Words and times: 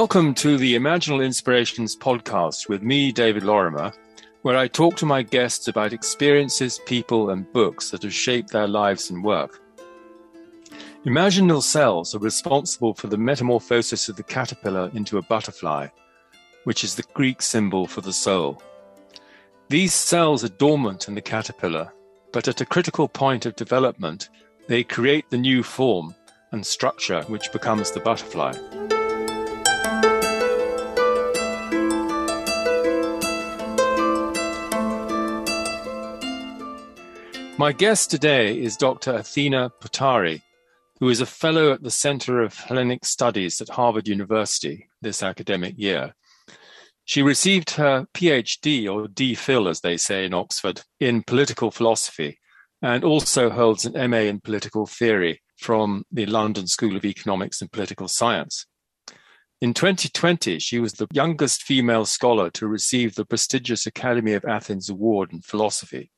Welcome 0.00 0.32
to 0.36 0.56
the 0.56 0.76
Imaginal 0.76 1.22
Inspirations 1.22 1.94
podcast 1.94 2.70
with 2.70 2.82
me, 2.82 3.12
David 3.12 3.42
Lorimer, 3.42 3.92
where 4.40 4.56
I 4.56 4.66
talk 4.66 4.96
to 4.96 5.04
my 5.04 5.20
guests 5.20 5.68
about 5.68 5.92
experiences, 5.92 6.80
people, 6.86 7.28
and 7.28 7.52
books 7.52 7.90
that 7.90 8.02
have 8.04 8.14
shaped 8.14 8.50
their 8.50 8.66
lives 8.66 9.10
and 9.10 9.22
work. 9.22 9.60
Imaginal 11.04 11.62
cells 11.62 12.14
are 12.14 12.18
responsible 12.18 12.94
for 12.94 13.08
the 13.08 13.18
metamorphosis 13.18 14.08
of 14.08 14.16
the 14.16 14.22
caterpillar 14.22 14.90
into 14.94 15.18
a 15.18 15.22
butterfly, 15.22 15.88
which 16.64 16.82
is 16.82 16.94
the 16.94 17.04
Greek 17.12 17.42
symbol 17.42 17.86
for 17.86 18.00
the 18.00 18.14
soul. 18.14 18.62
These 19.68 19.92
cells 19.92 20.42
are 20.42 20.48
dormant 20.48 21.08
in 21.08 21.14
the 21.14 21.20
caterpillar, 21.20 21.92
but 22.32 22.48
at 22.48 22.62
a 22.62 22.66
critical 22.66 23.06
point 23.06 23.44
of 23.44 23.54
development, 23.54 24.30
they 24.66 24.82
create 24.82 25.28
the 25.28 25.36
new 25.36 25.62
form 25.62 26.14
and 26.52 26.64
structure 26.64 27.22
which 27.24 27.52
becomes 27.52 27.90
the 27.90 28.00
butterfly. 28.00 28.54
My 37.60 37.72
guest 37.72 38.10
today 38.10 38.58
is 38.58 38.78
Dr. 38.78 39.12
Athena 39.12 39.70
Potari, 39.82 40.40
who 40.98 41.10
is 41.10 41.20
a 41.20 41.26
fellow 41.26 41.72
at 41.72 41.82
the 41.82 41.90
Center 41.90 42.40
of 42.40 42.54
Hellenic 42.54 43.04
Studies 43.04 43.60
at 43.60 43.68
Harvard 43.68 44.08
University 44.08 44.88
this 45.02 45.22
academic 45.22 45.74
year. 45.76 46.14
She 47.04 47.20
received 47.20 47.72
her 47.72 48.06
PhD, 48.14 48.90
or 48.90 49.08
DPhil 49.08 49.68
as 49.68 49.82
they 49.82 49.98
say 49.98 50.24
in 50.24 50.32
Oxford, 50.32 50.80
in 51.00 51.22
political 51.22 51.70
philosophy, 51.70 52.38
and 52.80 53.04
also 53.04 53.50
holds 53.50 53.84
an 53.84 54.10
MA 54.10 54.20
in 54.20 54.40
political 54.40 54.86
theory 54.86 55.42
from 55.58 56.04
the 56.10 56.24
London 56.24 56.66
School 56.66 56.96
of 56.96 57.04
Economics 57.04 57.60
and 57.60 57.70
Political 57.70 58.08
Science. 58.08 58.64
In 59.60 59.74
2020, 59.74 60.60
she 60.60 60.80
was 60.80 60.94
the 60.94 61.08
youngest 61.12 61.62
female 61.62 62.06
scholar 62.06 62.48
to 62.52 62.66
receive 62.66 63.16
the 63.16 63.26
prestigious 63.26 63.84
Academy 63.84 64.32
of 64.32 64.46
Athens 64.46 64.88
Award 64.88 65.34
in 65.34 65.42
philosophy. 65.42 66.10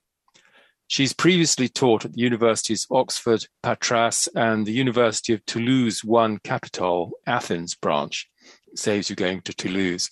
She's 0.92 1.14
previously 1.14 1.70
taught 1.70 2.04
at 2.04 2.12
the 2.12 2.20
universities 2.20 2.84
of 2.84 2.98
Oxford, 2.98 3.46
Patras, 3.62 4.28
and 4.34 4.66
the 4.66 4.74
University 4.74 5.32
of 5.32 5.42
Toulouse 5.46 6.04
One 6.04 6.38
Capitole, 6.44 7.12
Athens 7.26 7.74
branch. 7.74 8.28
Saves 8.74 9.08
you 9.08 9.16
going 9.16 9.40
to 9.40 9.54
Toulouse. 9.54 10.10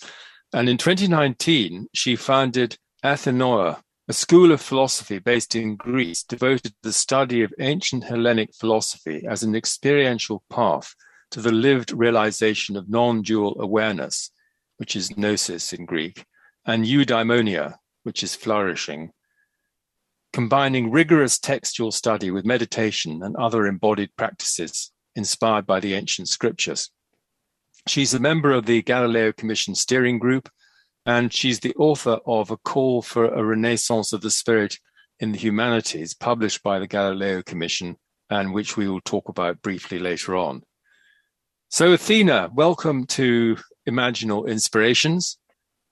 And 0.54 0.70
in 0.70 0.78
2019, 0.78 1.88
she 1.92 2.16
founded 2.16 2.78
Athenoa, 3.04 3.82
a 4.08 4.14
school 4.14 4.52
of 4.52 4.62
philosophy 4.62 5.18
based 5.18 5.54
in 5.54 5.76
Greece 5.76 6.22
devoted 6.22 6.70
to 6.70 6.82
the 6.82 6.94
study 6.94 7.42
of 7.42 7.52
ancient 7.60 8.04
Hellenic 8.04 8.54
philosophy 8.54 9.26
as 9.28 9.42
an 9.42 9.54
experiential 9.54 10.42
path 10.48 10.94
to 11.32 11.42
the 11.42 11.52
lived 11.52 11.92
realization 11.92 12.74
of 12.78 12.88
non 12.88 13.20
dual 13.20 13.54
awareness, 13.60 14.30
which 14.78 14.96
is 14.96 15.14
gnosis 15.14 15.74
in 15.74 15.84
Greek, 15.84 16.24
and 16.64 16.86
eudaimonia, 16.86 17.74
which 18.02 18.22
is 18.22 18.34
flourishing 18.34 19.12
combining 20.32 20.90
rigorous 20.90 21.38
textual 21.38 21.90
study 21.90 22.30
with 22.30 22.44
meditation 22.44 23.22
and 23.22 23.36
other 23.36 23.66
embodied 23.66 24.10
practices 24.16 24.92
inspired 25.16 25.66
by 25.66 25.80
the 25.80 25.94
ancient 25.94 26.28
scriptures. 26.28 26.90
She's 27.86 28.14
a 28.14 28.20
member 28.20 28.52
of 28.52 28.66
the 28.66 28.82
Galileo 28.82 29.32
Commission 29.32 29.74
Steering 29.74 30.18
Group, 30.18 30.48
and 31.06 31.32
she's 31.32 31.60
the 31.60 31.74
author 31.76 32.18
of 32.26 32.50
A 32.50 32.56
Call 32.58 33.02
for 33.02 33.24
a 33.26 33.42
Renaissance 33.42 34.12
of 34.12 34.20
the 34.20 34.30
Spirit 34.30 34.78
in 35.18 35.32
the 35.32 35.38
Humanities, 35.38 36.14
published 36.14 36.62
by 36.62 36.78
the 36.78 36.86
Galileo 36.86 37.42
Commission, 37.42 37.96
and 38.28 38.52
which 38.52 38.76
we 38.76 38.88
will 38.88 39.00
talk 39.00 39.28
about 39.28 39.62
briefly 39.62 39.98
later 39.98 40.36
on. 40.36 40.62
So, 41.70 41.92
Athena, 41.92 42.50
welcome 42.54 43.06
to 43.06 43.56
Imaginal 43.88 44.48
Inspirations. 44.48 45.38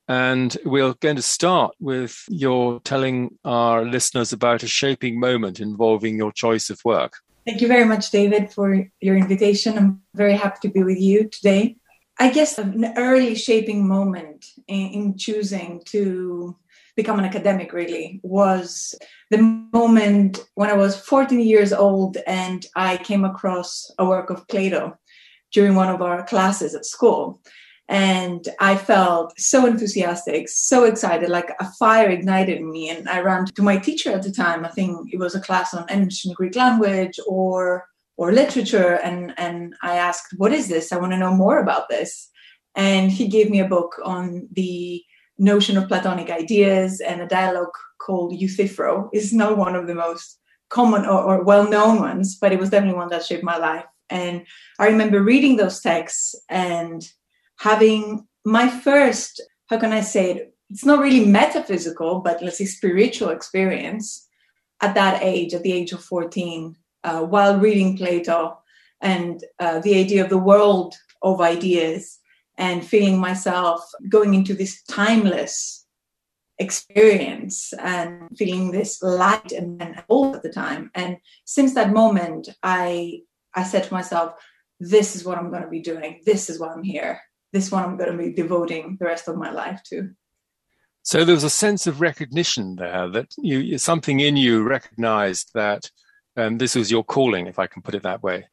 And 0.09 0.57
we're 0.65 0.95
going 0.95 1.17
to 1.17 1.23
start 1.23 1.75
with 1.79 2.25
your 2.29 2.81
telling 2.81 3.37
our 3.45 3.85
listeners 3.85 4.33
about 4.33 4.63
a 4.63 4.67
shaping 4.67 5.21
moment 5.21 5.61
involving 5.61 6.17
your 6.17 6.33
choice 6.33 6.71
of 6.71 6.81
work. 6.85 7.13
Thank 7.47 7.61
you 7.61 7.69
very 7.69 7.85
much, 7.85 8.11
David, 8.11 8.53
for 8.53 8.87
your 9.01 9.17
invitation. 9.17 9.77
I'm 9.77 10.01
very 10.15 10.35
happy 10.35 10.59
to 10.63 10.73
be 10.73 10.83
with 10.83 10.99
you 10.99 11.29
today. 11.29 11.77
I 12.19 12.31
guess 12.31 12.59
an 12.59 12.93
early 12.97 13.35
shaping 13.35 13.87
moment 13.87 14.47
in, 14.67 14.89
in 14.89 15.19
choosing 15.19 15.83
to 15.87 16.57
become 16.97 17.19
an 17.19 17.25
academic 17.25 17.73
really 17.73 18.19
was 18.25 18.95
the 19.31 19.39
moment 19.73 20.45
when 20.55 20.69
I 20.69 20.75
was 20.75 20.99
14 20.99 21.39
years 21.39 21.73
old 21.73 22.17
and 22.27 22.67
I 22.75 22.97
came 22.97 23.25
across 23.25 23.91
a 23.99 24.05
work 24.05 24.31
of 24.31 24.49
Plato 24.49 24.99
during 25.53 25.75
one 25.75 25.89
of 25.89 26.03
our 26.03 26.25
classes 26.25 26.75
at 26.75 26.85
school. 26.85 27.41
And 27.89 28.47
I 28.61 28.77
felt 28.77 29.39
so 29.41 29.65
enthusiastic, 29.65 30.49
so 30.49 30.85
excited, 30.85 31.31
like 31.31 31.51
a 31.59 31.73
fire 31.73 32.11
ignited 32.11 32.63
me. 32.63 32.91
And 32.91 33.09
I 33.09 33.21
ran 33.21 33.47
to 33.47 33.63
my 33.63 33.79
teacher 33.79 34.13
at 34.13 34.23
the 34.23 34.31
time. 34.31 34.65
I 34.65 34.69
think 34.69 35.13
it 35.13 35.19
was 35.19 35.35
a 35.35 35.41
class 35.41 35.73
on 35.73 35.87
ancient 35.89 36.37
Greek 36.37 36.55
language 36.55 37.19
or 37.27 37.87
or 38.19 38.33
literature. 38.33 38.99
And, 39.03 39.33
and 39.39 39.75
I 39.81 39.95
asked, 39.95 40.35
What 40.37 40.53
is 40.53 40.69
this? 40.69 40.93
I 40.93 40.99
want 40.99 41.13
to 41.13 41.19
know 41.19 41.35
more 41.35 41.61
about 41.61 41.89
this. 41.89 42.29
And 42.75 43.11
he 43.11 43.29
gave 43.29 43.49
me 43.49 43.61
a 43.61 43.69
book 43.69 43.95
on 44.05 44.49
the 44.53 45.03
notion 45.39 45.79
of 45.79 45.89
Platonic 45.89 46.31
ideas 46.31 47.01
and 47.01 47.23
a 47.23 47.27
dialogue 47.27 47.73
called 47.99 48.39
Euthyphro. 48.39 49.09
It's 49.13 49.33
not 49.33 49.57
one 49.57 49.75
of 49.75 49.87
the 49.87 49.95
most 49.95 50.39
common 50.69 51.07
or, 51.07 51.23
or 51.23 51.45
well 51.45 51.69
known 51.69 52.01
ones, 52.01 52.37
but 52.41 52.53
it 52.53 52.59
was 52.59 52.71
definitely 52.71 52.99
one 52.99 53.09
that 53.11 53.25
shaped 53.25 53.45
my 53.45 53.57
life. 53.57 53.85
And 54.11 54.47
I 54.79 54.89
remember 54.89 55.23
reading 55.23 55.57
those 55.57 55.81
texts 55.81 56.35
and 56.49 57.09
having 57.59 58.27
my 58.45 58.69
first, 58.69 59.43
how 59.69 59.79
can 59.79 59.93
I 59.93 60.01
say 60.01 60.31
it? 60.33 60.55
It's 60.71 60.85
not 60.85 61.01
really 61.01 61.25
metaphysical, 61.25 62.21
but 62.21 62.43
let's 62.43 62.59
say 62.59 62.65
spiritual 62.65 63.31
experience 63.31 64.27
at 64.81 64.95
that 64.95 65.23
age, 65.23 65.55
at 65.55 65.63
the 65.63 65.73
age 65.73 65.93
of 65.93 66.03
14, 66.03 66.77
uh, 67.05 67.23
while 67.23 67.59
reading 67.59 67.97
Plato 67.97 68.59
and 69.01 69.43
uh, 69.59 69.81
the 69.81 69.99
idea 69.99 70.23
of 70.23 70.31
the 70.31 70.39
world 70.39 70.95
of 71.23 71.41
ideas 71.41 72.19
and 72.57 72.85
feeling 72.85 73.19
myself 73.19 73.81
going 74.09 74.35
into 74.35 74.55
this 74.55 74.83
timeless 74.85 75.87
experience 76.59 77.73
and 77.81 78.37
feeling 78.37 78.71
this 78.71 79.03
light 79.03 79.53
and, 79.53 79.81
and 79.81 80.03
old 80.09 80.37
at 80.37 80.43
the 80.43 80.53
time. 80.53 80.91
And 80.95 81.17
since 81.45 81.75
that 81.75 81.93
moment, 81.93 82.49
I 82.63 83.23
I 83.55 83.63
said 83.65 83.85
to 83.85 83.95
myself, 83.95 84.35
this 84.79 85.17
is 85.17 85.25
what 85.25 85.39
I'm 85.39 85.51
going 85.51 85.63
to 85.63 85.69
be 85.69 85.81
doing. 85.81 86.21
This 86.25 86.51
is 86.51 86.61
why 86.61 86.69
I'm 86.69 86.83
here 86.83 87.21
this 87.53 87.71
one 87.71 87.85
I'm 87.85 87.97
going 87.97 88.13
to 88.13 88.19
be 88.19 88.33
devoting 88.33 88.97
the 88.99 89.07
rest 89.07 89.29
of 89.29 89.37
my 89.37 89.51
life 89.51 89.83
to. 89.91 90.11
So 91.03 91.25
there 91.25 91.35
was 91.35 91.45
a 91.45 91.51
sense 91.51 91.87
of 91.87 92.01
recognition 92.01 92.77
there 92.77 93.09
that 93.11 93.33
you 93.39 93.79
something 93.79 94.21
in 94.21 94.37
you 94.37 94.63
recognized 94.63 95.51
that 95.55 95.91
um, 96.37 96.59
this 96.59 96.75
was 96.75 96.91
your 96.91 97.05
calling, 97.05 97.47
if 97.47 97.59
I 97.59 97.67
can 97.67 97.83
put 97.83 97.95
it 97.95 98.03
that 98.03 98.23
way. 98.23 98.47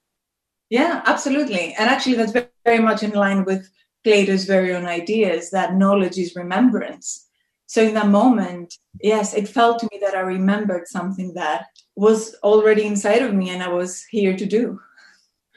Yeah, 0.69 1.01
absolutely. 1.06 1.75
And 1.78 1.89
actually, 1.89 2.16
that's 2.16 2.33
very 2.66 2.79
much 2.79 3.03
in 3.03 3.11
line 3.11 3.45
with 3.45 3.69
Plato's 4.03 4.45
very 4.45 4.73
own 4.73 4.85
ideas 4.85 5.51
that 5.51 5.75
knowledge 5.75 6.17
is 6.17 6.35
remembrance. 6.35 7.27
So 7.67 7.81
in 7.81 7.94
that 7.95 8.07
moment, 8.07 8.73
yes, 9.01 9.33
it 9.33 9.47
felt 9.47 9.79
to 9.79 9.89
me 9.91 10.00
that 10.01 10.16
I 10.16 10.22
remembered 10.22 10.88
something 10.88 11.33
that 11.33 11.66
was 11.95 12.35
already 12.44 12.85
inside 12.85 13.22
of 13.22 13.33
me 13.33 13.50
and 13.50 13.63
I 13.63 13.69
was 13.69 14.03
here 14.03 14.35
to 14.38 14.45
do 14.45 14.79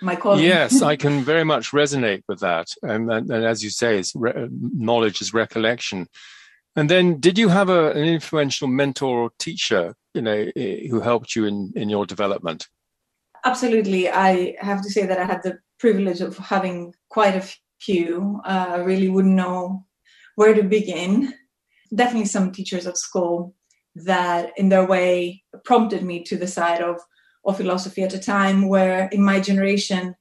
my 0.01 0.17
calling. 0.17 0.45
Yes, 0.45 0.83
I 0.83 0.97
can 0.97 1.23
very 1.33 1.45
much 1.45 1.71
resonate 1.71 2.23
with 2.29 2.41
that. 2.41 2.69
And, 2.83 3.11
and, 3.11 3.31
and 3.31 3.45
as 3.45 3.63
you 3.63 3.71
say, 3.71 3.99
it's 3.99 4.15
re- 4.15 4.49
knowledge 4.51 5.21
is 5.21 5.35
recollection. 5.35 6.09
And 6.77 6.89
then, 6.89 7.19
did 7.19 7.39
you 7.39 7.49
have 7.49 7.69
a, 7.69 7.91
an 7.91 8.05
influential 8.05 8.69
mentor 8.69 9.19
or 9.19 9.31
teacher, 9.39 9.95
you 10.15 10.23
know, 10.23 10.47
who 10.55 11.01
helped 11.01 11.35
you 11.35 11.45
in, 11.45 11.73
in 11.75 11.89
your 11.89 12.07
development? 12.07 12.69
Absolutely. 13.45 14.09
I 14.09 14.57
have 14.61 14.83
to 14.83 14.91
say 14.91 15.07
that 15.07 15.19
I 15.19 15.25
had 15.25 15.43
the 15.43 15.59
privilege 15.79 16.21
of 16.21 16.37
having 16.39 16.95
quite 17.09 17.35
a 17.35 17.49
few. 17.81 18.41
Uh, 18.45 18.67
I 18.71 18.77
really 18.79 19.09
wouldn't 19.09 19.35
know 19.35 19.87
where 20.37 20.55
to 20.55 20.63
begin. 20.63 21.35
Definitely 21.95 22.27
some 22.27 22.53
teachers 22.53 22.87
at 22.87 22.99
school 22.99 23.55
that, 23.95 24.53
in 24.57 24.69
their 24.69 24.87
way, 24.87 25.43
prompted 25.65 26.05
me 26.05 26.23
to 26.25 26.37
the 26.37 26.47
side 26.47 26.81
of 26.81 27.01
or 27.49 27.55
philosophy 27.55 28.03
at 28.03 28.13
a 28.13 28.19
time 28.19 28.69
where 28.69 29.09
in 29.11 29.25
my 29.25 29.41
generation 29.41 30.15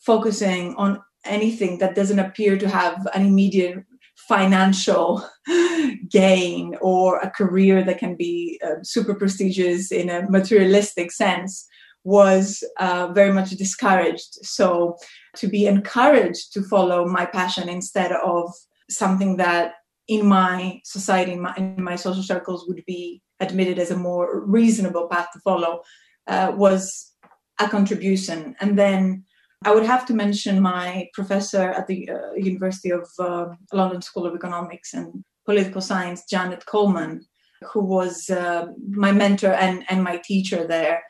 focusing 0.00 0.74
on 0.76 0.98
anything 1.26 1.76
that 1.78 1.94
doesn't 1.94 2.18
appear 2.18 2.56
to 2.56 2.66
have 2.66 3.06
an 3.14 3.26
immediate 3.26 3.84
financial 4.16 5.22
gain 6.08 6.74
or 6.80 7.18
a 7.18 7.30
career 7.30 7.84
that 7.84 7.98
can 7.98 8.16
be 8.16 8.58
uh, 8.66 8.82
super 8.82 9.14
prestigious 9.14 9.92
in 9.92 10.08
a 10.08 10.28
materialistic 10.30 11.12
sense 11.12 11.68
was 12.04 12.64
uh, 12.80 13.08
very 13.12 13.34
much 13.34 13.50
discouraged. 13.50 14.32
So, 14.42 14.96
to 15.36 15.48
be 15.48 15.66
encouraged 15.66 16.54
to 16.54 16.62
follow 16.62 17.06
my 17.06 17.26
passion 17.26 17.68
instead 17.68 18.12
of 18.12 18.50
something 18.88 19.36
that 19.36 19.74
in 20.08 20.26
my 20.26 20.80
society, 20.84 21.32
in 21.32 21.42
my, 21.42 21.54
in 21.56 21.82
my 21.82 21.96
social 21.96 22.22
circles, 22.22 22.66
would 22.66 22.82
be 22.86 23.22
admitted 23.40 23.78
as 23.78 23.90
a 23.90 23.96
more 23.96 24.40
reasonable 24.44 25.06
path 25.08 25.28
to 25.32 25.40
follow, 25.40 25.82
uh, 26.26 26.52
was 26.54 27.12
a 27.60 27.68
contribution. 27.68 28.54
And 28.60 28.78
then 28.78 29.24
I 29.64 29.74
would 29.74 29.86
have 29.86 30.06
to 30.06 30.14
mention 30.14 30.60
my 30.60 31.08
professor 31.14 31.70
at 31.70 31.86
the 31.86 32.10
uh, 32.10 32.32
University 32.34 32.90
of 32.90 33.08
uh, 33.18 33.46
London 33.72 34.02
School 34.02 34.26
of 34.26 34.34
Economics 34.34 34.94
and 34.94 35.24
Political 35.46 35.80
Science, 35.80 36.24
Janet 36.28 36.64
Coleman, 36.66 37.24
who 37.72 37.80
was 37.80 38.28
uh, 38.30 38.66
my 38.90 39.12
mentor 39.12 39.52
and, 39.52 39.84
and 39.88 40.02
my 40.02 40.20
teacher 40.24 40.66
there. 40.66 41.02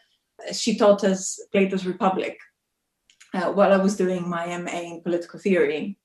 She 0.53 0.77
taught 0.77 1.05
us 1.05 1.41
Plato's 1.53 1.87
Republic 1.87 2.37
uh, 3.35 3.53
while 3.53 3.73
I 3.73 3.79
was 3.79 3.97
doing 3.97 4.29
my 4.29 4.57
MA 4.59 4.81
in 4.81 5.03
political 5.03 5.39
theory. 5.39 5.99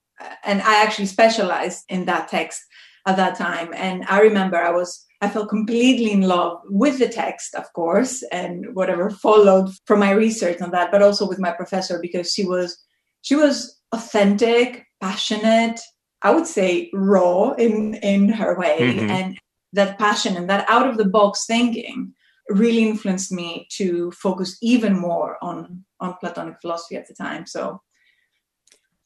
And 0.44 0.62
I 0.62 0.82
actually 0.82 1.06
specialized 1.06 1.84
in 1.88 2.06
that 2.06 2.28
text 2.28 2.60
at 3.06 3.16
that 3.16 3.36
time. 3.36 3.72
And 3.74 4.04
I 4.08 4.20
remember 4.20 4.56
I 4.56 4.70
was 4.70 5.04
I 5.20 5.28
fell 5.28 5.46
completely 5.46 6.12
in 6.12 6.22
love 6.22 6.60
with 6.66 6.98
the 6.98 7.08
text, 7.08 7.54
of 7.54 7.72
course, 7.72 8.22
and 8.30 8.74
whatever 8.74 9.10
followed 9.10 9.70
from 9.84 9.98
my 9.98 10.12
research 10.12 10.60
on 10.60 10.70
that, 10.70 10.92
but 10.92 11.02
also 11.02 11.26
with 11.28 11.40
my 11.40 11.50
professor 11.50 11.98
because 12.00 12.32
she 12.32 12.44
was 12.44 12.78
she 13.22 13.34
was 13.34 13.80
authentic, 13.92 14.86
passionate, 15.00 15.80
I 16.22 16.30
would 16.32 16.46
say 16.46 16.90
raw 16.92 17.52
in 17.52 17.94
in 17.94 18.28
her 18.28 18.56
way, 18.58 18.78
mm-hmm. 18.80 19.10
and 19.10 19.38
that 19.72 19.98
passion 19.98 20.36
and 20.36 20.48
that 20.50 20.68
out 20.68 20.88
of 20.88 20.96
the 20.96 21.04
box 21.04 21.46
thinking 21.46 22.14
really 22.48 22.88
influenced 22.88 23.30
me 23.30 23.66
to 23.72 24.10
focus 24.12 24.56
even 24.62 24.98
more 24.98 25.36
on 25.42 25.84
on 26.00 26.14
Platonic 26.20 26.60
philosophy 26.60 26.96
at 26.96 27.08
the 27.08 27.14
time. 27.14 27.46
So, 27.46 27.82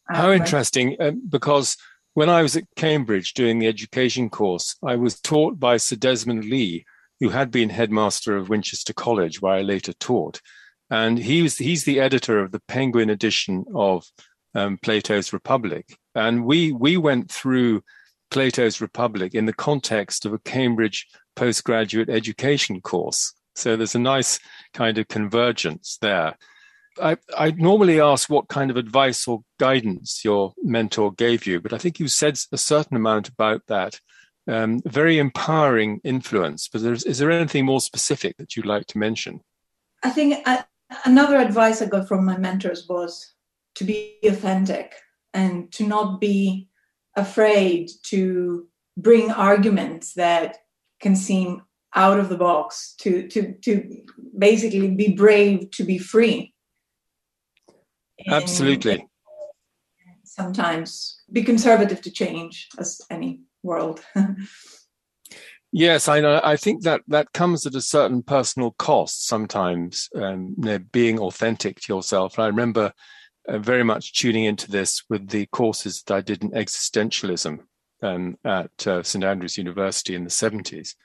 how 0.08 0.30
interesting, 0.30 0.96
uh, 1.00 1.12
because 1.28 1.76
when 2.14 2.28
I 2.28 2.42
was 2.42 2.56
at 2.56 2.64
Cambridge 2.76 3.34
doing 3.34 3.58
the 3.58 3.68
education 3.68 4.28
course, 4.28 4.76
I 4.84 4.96
was 4.96 5.20
taught 5.20 5.58
by 5.58 5.76
Sir 5.76 5.96
Desmond 5.96 6.44
Lee, 6.44 6.84
who 7.20 7.30
had 7.30 7.50
been 7.50 7.70
headmaster 7.70 8.36
of 8.36 8.48
Winchester 8.48 8.92
College, 8.92 9.40
where 9.40 9.54
I 9.54 9.62
later 9.62 9.92
taught. 9.94 10.40
And 10.90 11.18
he 11.18 11.42
was, 11.42 11.56
he's 11.56 11.84
the 11.84 12.00
editor 12.00 12.40
of 12.40 12.52
the 12.52 12.60
Penguin 12.68 13.08
edition 13.08 13.64
of 13.74 14.04
um, 14.54 14.78
Plato's 14.82 15.32
Republic. 15.32 15.96
And 16.14 16.44
we, 16.44 16.72
we 16.72 16.98
went 16.98 17.30
through 17.30 17.82
Plato's 18.30 18.80
Republic 18.80 19.34
in 19.34 19.46
the 19.46 19.52
context 19.52 20.26
of 20.26 20.34
a 20.34 20.38
Cambridge 20.38 21.06
postgraduate 21.34 22.10
education 22.10 22.80
course. 22.80 23.32
So 23.54 23.76
there's 23.76 23.94
a 23.94 24.00
nice 24.00 24.38
kind 24.74 24.98
of 24.98 25.08
convergence 25.08 25.98
there. 26.02 26.36
I, 27.00 27.16
I 27.36 27.50
normally 27.52 28.00
ask 28.00 28.28
what 28.28 28.48
kind 28.48 28.70
of 28.70 28.76
advice 28.76 29.26
or 29.26 29.42
guidance 29.58 30.22
your 30.24 30.52
mentor 30.62 31.12
gave 31.12 31.46
you, 31.46 31.60
but 31.60 31.72
I 31.72 31.78
think 31.78 31.98
you 31.98 32.08
said 32.08 32.38
a 32.52 32.58
certain 32.58 32.96
amount 32.96 33.28
about 33.28 33.62
that. 33.68 34.00
Um, 34.48 34.80
very 34.84 35.18
empowering 35.18 36.00
influence. 36.02 36.68
But 36.68 36.82
is 36.82 37.18
there 37.18 37.30
anything 37.30 37.64
more 37.64 37.80
specific 37.80 38.36
that 38.38 38.56
you'd 38.56 38.66
like 38.66 38.86
to 38.88 38.98
mention? 38.98 39.40
I 40.02 40.10
think 40.10 40.42
I, 40.46 40.64
another 41.04 41.36
advice 41.36 41.80
I 41.80 41.86
got 41.86 42.08
from 42.08 42.24
my 42.24 42.36
mentors 42.36 42.88
was 42.88 43.34
to 43.76 43.84
be 43.84 44.18
authentic 44.24 44.94
and 45.32 45.70
to 45.72 45.86
not 45.86 46.20
be 46.20 46.68
afraid 47.16 47.90
to 48.04 48.66
bring 48.96 49.30
arguments 49.30 50.14
that 50.14 50.58
can 51.00 51.16
seem 51.16 51.62
out 51.94 52.18
of 52.18 52.28
the 52.28 52.36
box 52.36 52.94
to 52.98 53.28
to 53.28 53.52
to 53.60 54.02
basically 54.38 54.88
be 54.88 55.12
brave 55.12 55.70
to 55.70 55.84
be 55.84 55.98
free 55.98 56.51
Absolutely. 58.28 59.06
Sometimes 60.24 61.22
be 61.30 61.42
conservative 61.42 62.00
to 62.02 62.10
change, 62.10 62.68
as 62.78 63.00
any 63.10 63.40
world. 63.62 64.02
yes, 65.72 66.08
I 66.08 66.20
know. 66.20 66.40
I 66.42 66.56
think 66.56 66.82
that 66.82 67.02
that 67.08 67.32
comes 67.32 67.66
at 67.66 67.74
a 67.74 67.80
certain 67.80 68.22
personal 68.22 68.72
cost. 68.78 69.26
Sometimes 69.26 70.08
um, 70.14 70.54
you 70.58 70.64
know, 70.64 70.78
being 70.78 71.18
authentic 71.18 71.80
to 71.80 71.94
yourself. 71.94 72.38
I 72.38 72.46
remember 72.46 72.92
uh, 73.48 73.58
very 73.58 73.82
much 73.82 74.14
tuning 74.14 74.44
into 74.44 74.70
this 74.70 75.02
with 75.08 75.28
the 75.28 75.46
courses 75.46 76.02
that 76.06 76.14
I 76.14 76.20
did 76.20 76.42
in 76.42 76.50
existentialism 76.50 77.60
um, 78.02 78.36
at 78.44 78.86
uh, 78.86 79.02
St 79.02 79.24
Andrews 79.24 79.58
University 79.58 80.14
in 80.14 80.24
the 80.24 80.30
seventies. 80.30 80.96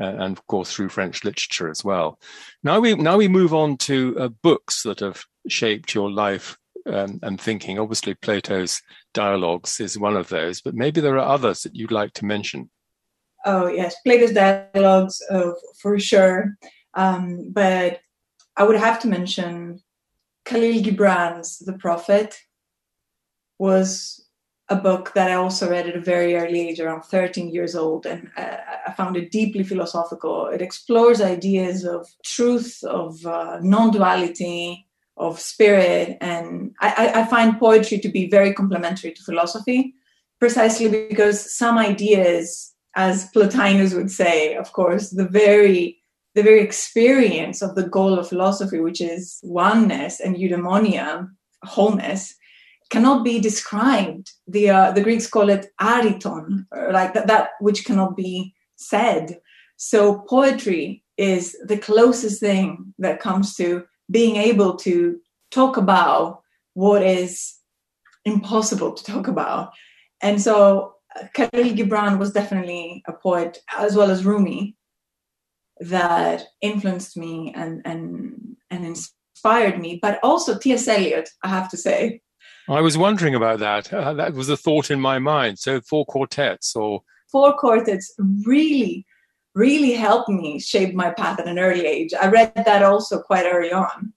Uh, 0.00 0.16
and 0.18 0.38
of 0.38 0.46
course 0.46 0.72
through 0.72 0.88
French 0.88 1.24
literature 1.24 1.68
as 1.68 1.84
well. 1.84 2.18
Now 2.62 2.80
we 2.80 2.94
now 2.94 3.18
we 3.18 3.28
move 3.28 3.52
on 3.52 3.76
to 3.78 4.16
uh, 4.18 4.28
books 4.28 4.82
that 4.84 5.00
have 5.00 5.24
shaped 5.46 5.94
your 5.94 6.10
life 6.10 6.56
um, 6.86 7.18
and 7.22 7.40
thinking. 7.40 7.78
Obviously, 7.78 8.14
Plato's 8.14 8.82
dialogues 9.14 9.80
is 9.80 9.98
one 9.98 10.16
of 10.16 10.28
those, 10.28 10.60
but 10.60 10.74
maybe 10.74 11.00
there 11.00 11.18
are 11.18 11.34
others 11.34 11.62
that 11.62 11.74
you'd 11.74 11.92
like 11.92 12.12
to 12.14 12.24
mention. 12.24 12.70
Oh, 13.46 13.68
yes, 13.68 13.96
Plato's 14.04 14.32
dialogues 14.32 15.22
uh, 15.30 15.52
for 15.80 15.98
sure. 15.98 16.56
Um, 16.94 17.50
but 17.52 18.00
I 18.56 18.64
would 18.64 18.76
have 18.76 19.00
to 19.00 19.08
mention 19.08 19.80
Khalil 20.44 20.82
Gibran's 20.82 21.58
The 21.58 21.74
Prophet 21.74 22.38
was 23.58 24.26
a 24.68 24.76
book 24.76 25.12
that 25.14 25.30
I 25.30 25.34
also 25.34 25.68
read 25.68 25.88
at 25.88 25.96
a 25.96 26.00
very 26.00 26.36
early 26.36 26.68
age, 26.68 26.80
around 26.80 27.02
13 27.02 27.50
years 27.50 27.74
old, 27.74 28.06
and 28.06 28.30
uh, 28.36 28.56
I 28.86 28.92
found 28.92 29.16
it 29.16 29.32
deeply 29.32 29.64
philosophical. 29.64 30.46
It 30.46 30.62
explores 30.62 31.20
ideas 31.20 31.84
of 31.84 32.06
truth, 32.24 32.82
of 32.84 33.24
uh, 33.26 33.58
non 33.62 33.90
duality, 33.90 34.86
of 35.20 35.38
spirit. 35.38 36.16
And 36.20 36.74
I, 36.80 37.12
I 37.14 37.24
find 37.26 37.60
poetry 37.60 37.98
to 38.00 38.08
be 38.08 38.28
very 38.28 38.52
complementary 38.54 39.12
to 39.12 39.22
philosophy, 39.22 39.94
precisely 40.40 40.88
because 40.88 41.54
some 41.54 41.78
ideas, 41.78 42.72
as 42.96 43.30
Plotinus 43.32 43.94
would 43.94 44.10
say, 44.10 44.56
of 44.56 44.72
course, 44.72 45.10
the 45.10 45.28
very 45.28 45.98
the 46.36 46.42
very 46.44 46.60
experience 46.60 47.60
of 47.60 47.74
the 47.74 47.88
goal 47.88 48.16
of 48.16 48.28
philosophy, 48.28 48.78
which 48.78 49.00
is 49.00 49.40
oneness 49.42 50.20
and 50.20 50.36
eudaimonia, 50.36 51.28
wholeness, 51.64 52.36
cannot 52.88 53.24
be 53.24 53.40
described. 53.40 54.30
The 54.46 54.70
uh, 54.70 54.92
the 54.92 55.02
Greeks 55.02 55.26
call 55.26 55.50
it 55.50 55.66
ariton, 55.80 56.66
like 56.92 57.14
that, 57.14 57.26
that 57.26 57.50
which 57.60 57.84
cannot 57.84 58.16
be 58.16 58.54
said. 58.76 59.40
So 59.76 60.24
poetry 60.28 61.02
is 61.16 61.56
the 61.64 61.78
closest 61.78 62.40
thing 62.40 62.94
that 62.98 63.20
comes 63.20 63.54
to 63.56 63.84
being 64.10 64.36
able 64.36 64.76
to 64.76 65.20
talk 65.50 65.76
about 65.76 66.42
what 66.74 67.02
is 67.02 67.56
impossible 68.24 68.92
to 68.92 69.04
talk 69.04 69.28
about. 69.28 69.72
And 70.22 70.40
so 70.40 70.94
uh, 71.16 71.26
Khalil 71.34 71.74
Gibran 71.74 72.18
was 72.18 72.32
definitely 72.32 73.02
a 73.06 73.12
poet, 73.12 73.58
as 73.76 73.96
well 73.96 74.10
as 74.10 74.24
Rumi, 74.24 74.76
that 75.80 76.44
influenced 76.60 77.16
me 77.16 77.52
and 77.56 77.80
and 77.84 78.56
and 78.70 78.84
inspired 78.84 79.80
me. 79.80 79.98
But 80.00 80.20
also 80.22 80.58
T.S. 80.58 80.86
Eliot, 80.86 81.30
I 81.42 81.48
have 81.48 81.70
to 81.70 81.76
say. 81.76 82.20
I 82.68 82.80
was 82.80 82.96
wondering 82.96 83.34
about 83.34 83.58
that. 83.60 83.92
Uh, 83.92 84.12
that 84.14 84.34
was 84.34 84.48
a 84.48 84.56
thought 84.56 84.90
in 84.90 85.00
my 85.00 85.18
mind. 85.18 85.58
So 85.58 85.80
four 85.80 86.04
quartets 86.04 86.76
or 86.76 87.02
four 87.32 87.56
quartets 87.56 88.14
really 88.44 89.06
really 89.54 89.92
helped 89.92 90.28
me 90.28 90.60
shape 90.60 90.94
my 90.94 91.10
path 91.10 91.40
at 91.40 91.48
an 91.48 91.58
early 91.58 91.86
age. 91.86 92.14
I 92.14 92.28
read 92.28 92.52
that 92.54 92.82
also 92.82 93.20
quite 93.20 93.46
early 93.46 93.72
on. 93.72 94.12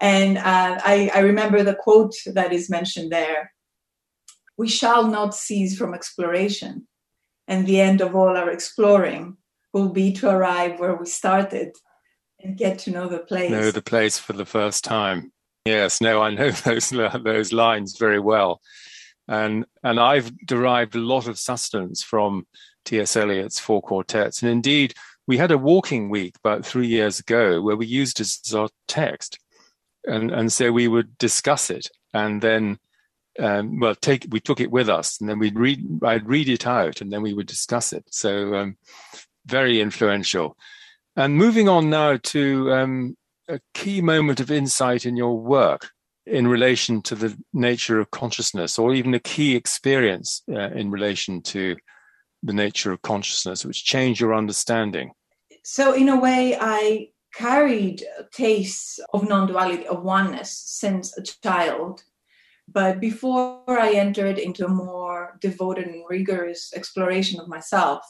And 0.00 0.38
uh, 0.38 0.80
I, 0.84 1.10
I 1.14 1.20
remember 1.20 1.62
the 1.62 1.74
quote 1.74 2.14
that 2.26 2.52
is 2.52 2.68
mentioned 2.68 3.10
there 3.10 3.52
We 4.58 4.68
shall 4.68 5.06
not 5.06 5.34
cease 5.34 5.76
from 5.76 5.94
exploration, 5.94 6.86
and 7.48 7.66
the 7.66 7.80
end 7.80 8.00
of 8.00 8.14
all 8.14 8.36
our 8.36 8.50
exploring 8.50 9.38
will 9.72 9.88
be 9.88 10.12
to 10.14 10.28
arrive 10.28 10.78
where 10.78 10.94
we 10.94 11.06
started 11.06 11.76
and 12.40 12.56
get 12.56 12.78
to 12.80 12.90
know 12.90 13.08
the 13.08 13.20
place. 13.20 13.50
Know 13.50 13.70
the 13.70 13.82
place 13.82 14.18
for 14.18 14.34
the 14.34 14.46
first 14.46 14.84
time. 14.84 15.32
Yes, 15.64 16.00
no, 16.00 16.22
I 16.22 16.34
know 16.34 16.50
those 16.64 16.90
those 16.90 17.52
lines 17.52 17.96
very 17.98 18.20
well, 18.20 18.60
and 19.28 19.64
and 19.82 19.98
I've 19.98 20.36
derived 20.46 20.94
a 20.94 21.00
lot 21.00 21.26
of 21.26 21.38
sustenance 21.38 22.02
from 22.02 22.46
T.S. 22.86 23.16
Eliot's 23.16 23.58
Four 23.58 23.82
Quartets. 23.82 24.42
And 24.42 24.50
indeed, 24.50 24.94
we 25.26 25.36
had 25.36 25.50
a 25.50 25.58
walking 25.58 26.08
week 26.08 26.36
about 26.38 26.64
three 26.64 26.86
years 26.86 27.18
ago 27.20 27.60
where 27.60 27.76
we 27.76 27.86
used 27.86 28.20
it 28.20 28.28
as 28.46 28.54
our 28.54 28.68
text. 28.88 29.38
And, 30.06 30.30
and 30.30 30.52
so 30.52 30.72
we 30.72 30.88
would 30.88 31.18
discuss 31.18 31.68
it 31.68 31.88
and 32.14 32.40
then, 32.40 32.78
um, 33.38 33.80
well, 33.80 33.94
take, 33.94 34.26
we 34.30 34.40
took 34.40 34.60
it 34.60 34.70
with 34.70 34.88
us 34.88 35.20
and 35.20 35.28
then 35.28 35.38
we'd 35.38 35.58
read, 35.58 35.84
I'd 36.02 36.28
read 36.28 36.48
it 36.48 36.66
out 36.66 37.00
and 37.00 37.12
then 37.12 37.22
we 37.22 37.34
would 37.34 37.46
discuss 37.46 37.92
it. 37.92 38.04
So, 38.10 38.54
um, 38.54 38.76
very 39.44 39.80
influential. 39.80 40.56
And 41.16 41.36
moving 41.36 41.68
on 41.68 41.90
now 41.90 42.18
to 42.18 42.72
um, 42.72 43.16
a 43.48 43.60
key 43.74 44.00
moment 44.00 44.40
of 44.40 44.50
insight 44.50 45.06
in 45.06 45.16
your 45.16 45.38
work 45.38 45.90
in 46.26 46.48
relation 46.48 47.00
to 47.02 47.14
the 47.14 47.36
nature 47.52 48.00
of 48.00 48.10
consciousness, 48.10 48.78
or 48.78 48.92
even 48.92 49.14
a 49.14 49.20
key 49.20 49.54
experience 49.54 50.42
uh, 50.50 50.70
in 50.70 50.90
relation 50.90 51.40
to 51.40 51.76
the 52.46 52.52
nature 52.52 52.92
of 52.92 53.02
consciousness, 53.02 53.64
which 53.64 53.84
changed 53.84 54.20
your 54.20 54.34
understanding? 54.34 55.12
So, 55.64 55.92
in 55.92 56.08
a 56.08 56.18
way, 56.18 56.56
I 56.58 57.10
carried 57.34 58.02
tastes 58.32 58.98
of 59.12 59.28
non 59.28 59.46
duality, 59.48 59.86
of 59.86 60.02
oneness 60.02 60.50
since 60.50 61.16
a 61.18 61.22
child. 61.22 62.02
But 62.68 63.00
before 63.00 63.62
I 63.68 63.92
entered 63.92 64.38
into 64.38 64.64
a 64.64 64.68
more 64.68 65.38
devoted 65.40 65.86
and 65.86 66.04
rigorous 66.08 66.72
exploration 66.74 67.38
of 67.38 67.48
myself, 67.48 68.02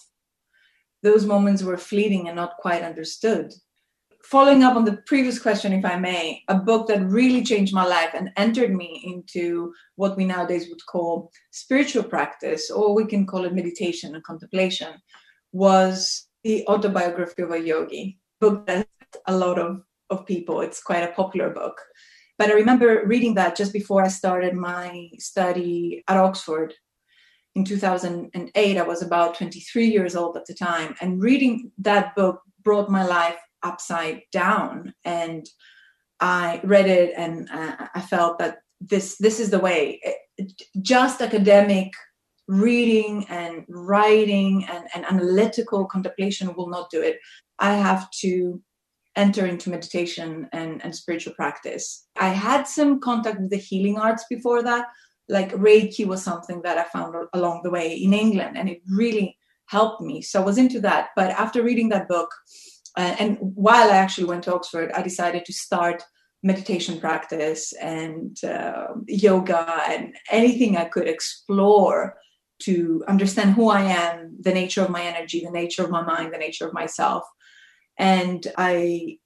those 1.03 1.27
moments 1.27 1.63
were 1.63 1.77
fleeting 1.77 2.29
and 2.29 2.37
not 2.37 2.57
quite 2.59 2.83
understood. 2.83 3.53
Following 4.31 4.65
up 4.65 4.75
on 4.75 4.85
the 4.85 4.99
previous 5.07 5.39
question, 5.39 5.73
if 5.73 5.85
I 5.85 5.97
may, 5.97 6.43
a 6.49 6.57
book 6.57 6.89
that 6.89 7.07
really 7.07 7.45
changed 7.45 7.73
my 7.73 7.87
life 7.87 8.11
and 8.13 8.31
entered 8.37 8.75
me 8.75 9.01
into 9.05 9.73
what 9.95 10.17
we 10.17 10.25
nowadays 10.25 10.69
would 10.69 10.85
call 10.87 11.31
spiritual 11.53 12.03
practice, 12.03 12.69
or 12.71 12.93
we 12.93 13.07
can 13.07 13.25
call 13.25 13.45
it 13.45 13.55
meditation 13.55 14.15
and 14.15 14.25
contemplation, 14.25 14.95
was 15.53 16.27
the 16.43 16.67
autobiography 16.67 17.43
of 17.43 17.53
a 17.53 17.61
yogi 17.61 18.19
book 18.41 18.67
that 18.67 18.89
a 19.27 19.37
lot 19.37 19.61
of, 19.61 19.83
of 20.11 20.27
people. 20.27 20.61
It's 20.61 20.83
quite 20.83 21.05
a 21.05 21.13
popular 21.13 21.51
book. 21.51 21.81
But 22.37 22.51
I 22.51 22.55
remember 22.55 23.07
reading 23.07 23.35
that 23.35 23.57
just 23.57 23.73
before 23.73 24.05
I 24.05 24.09
started 24.09 24.55
my 24.55 25.09
study 25.19 26.03
at 26.09 26.17
Oxford 26.17 26.75
in 27.55 27.65
2008. 27.65 28.77
I 28.77 28.83
was 28.83 29.03
about 29.03 29.39
23 29.39 29.87
years 29.87 30.17
old 30.17 30.37
at 30.37 30.47
the 30.47 30.55
time. 30.55 30.97
And 31.01 31.23
reading 31.23 31.71
that 31.79 32.15
book 32.17 32.43
brought 32.63 32.91
my 32.91 33.05
life 33.07 33.39
upside 33.63 34.23
down. 34.33 34.95
And 35.05 35.47
I 36.21 36.61
read 36.65 36.87
it 36.87 37.13
and 37.17 37.49
uh, 37.51 37.89
I 37.95 38.01
felt 38.01 38.39
that 38.39 38.59
this 38.81 39.17
this 39.19 39.41
is 39.41 39.51
the 39.51 39.59
way. 39.59 40.01
Just 40.83 41.21
academic 41.21 41.93
reading 42.49 43.27
and 43.29 43.65
writing 43.69 44.65
and, 44.71 44.87
and 44.95 45.05
analytical 45.05 45.87
contemplation 45.87 46.55
will 46.55 46.69
not 46.69 46.91
do 46.91 47.03
it. 47.03 47.19
I 47.59 47.75
have 47.75 48.11
to 48.23 48.63
enter 49.17 49.47
into 49.47 49.71
meditation 49.71 50.49
and, 50.53 50.85
and 50.85 50.95
spiritual 50.95 51.33
practice. 51.35 52.07
I 52.19 52.29
had 52.29 52.69
some 52.69 53.01
contact 53.01 53.41
with 53.41 53.51
the 53.51 53.57
healing 53.57 53.99
arts 53.99 54.25
before 54.29 54.63
that. 54.63 54.87
Like 55.29 55.53
Reiki 55.53 56.07
was 56.07 56.23
something 56.23 56.63
that 56.63 56.79
I 56.79 56.85
found 56.85 57.15
along 57.33 57.63
the 57.65 57.71
way 57.71 57.95
in 57.95 58.13
England, 58.13 58.57
and 58.57 58.69
it 58.69 58.81
really 58.89 59.37
helped 59.67 60.01
me. 60.01 60.23
So 60.23 60.41
I 60.41 60.45
was 60.45 60.59
into 60.59 60.81
that. 60.83 61.09
But 61.17 61.31
after 61.31 61.63
reading 61.63 61.89
that 61.89 62.09
book, 62.09 62.31
uh, 62.97 63.17
and 63.19 63.39
while 63.41 63.91
I 63.91 63.97
actually 63.97 64.27
went 64.27 64.45
to 64.45 64.55
Oxford, 64.55 64.91
I 64.93 65.03
decided 65.03 65.45
to 65.45 65.53
start 65.53 66.03
meditation 66.43 67.01
practice 67.01 67.73
and 67.75 68.43
uh, 68.45 68.89
yoga 69.07 69.83
and 69.89 70.15
anything 70.31 70.77
I 70.77 70.85
could 70.85 71.09
explore 71.09 72.17
to 72.63 73.05
understand 73.09 73.55
who 73.55 73.69
I 73.69 73.83
am, 73.83 74.37
the 74.41 74.53
nature 74.53 74.83
of 74.83 74.91
my 74.91 75.03
energy, 75.03 75.43
the 75.45 75.51
nature 75.51 75.85
of 75.85 75.91
my 75.91 76.03
mind, 76.03 76.33
the 76.33 76.39
nature 76.39 76.67
of 76.67 76.73
myself 76.73 77.25
and 77.99 78.47
I 78.57 79.19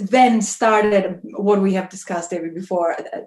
then 0.00 0.40
started 0.42 1.20
what 1.22 1.60
we 1.60 1.74
have 1.74 1.88
discussed 1.88 2.30
David 2.30 2.54
before 2.54 2.92
a, 2.92 3.22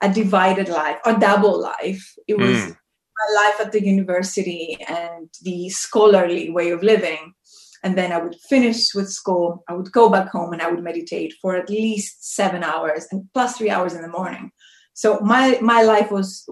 a 0.00 0.12
divided 0.12 0.68
life 0.68 0.98
a 1.04 1.18
double 1.18 1.60
life. 1.60 2.14
It 2.26 2.38
was 2.38 2.58
mm. 2.58 2.68
my 2.68 3.42
life 3.42 3.60
at 3.60 3.72
the 3.72 3.84
university 3.84 4.76
and 4.88 5.28
the 5.42 5.68
scholarly 5.70 6.50
way 6.50 6.70
of 6.70 6.82
living. 6.82 7.34
And 7.82 7.96
then 7.96 8.12
I 8.12 8.18
would 8.18 8.36
finish 8.48 8.94
with 8.94 9.10
school, 9.10 9.64
I 9.68 9.72
would 9.72 9.90
go 9.92 10.10
back 10.10 10.28
home 10.28 10.52
and 10.52 10.60
I 10.60 10.70
would 10.70 10.84
meditate 10.84 11.34
for 11.40 11.56
at 11.56 11.70
least 11.70 12.34
seven 12.34 12.62
hours 12.62 13.06
and 13.10 13.28
plus 13.32 13.56
three 13.56 13.70
hours 13.70 13.94
in 13.94 14.02
the 14.02 14.08
morning. 14.08 14.50
So 14.92 15.18
my 15.20 15.58
my 15.62 15.82
life 15.82 16.10
was 16.10 16.46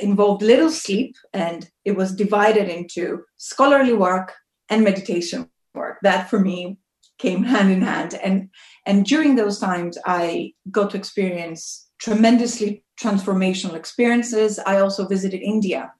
involved 0.00 0.42
little 0.42 0.70
sleep 0.70 1.16
and 1.32 1.68
it 1.84 1.96
was 1.96 2.14
divided 2.14 2.68
into 2.68 3.24
scholarly 3.38 3.94
work 3.94 4.34
and 4.68 4.84
meditation 4.84 5.50
work. 5.74 5.98
That 6.02 6.30
for 6.30 6.38
me 6.38 6.78
came 7.18 7.42
hand 7.42 7.72
in 7.72 7.82
hand. 7.82 8.14
And 8.14 8.50
and 8.86 9.04
during 9.04 9.34
those 9.34 9.58
times, 9.58 9.98
I 10.06 10.52
got 10.70 10.90
to 10.90 10.96
experience 10.96 11.88
tremendously 11.98 12.84
transformational 13.02 13.74
experiences. 13.74 14.58
I 14.58 14.78
also 14.78 15.06
visited 15.06 15.40
India 15.42 15.92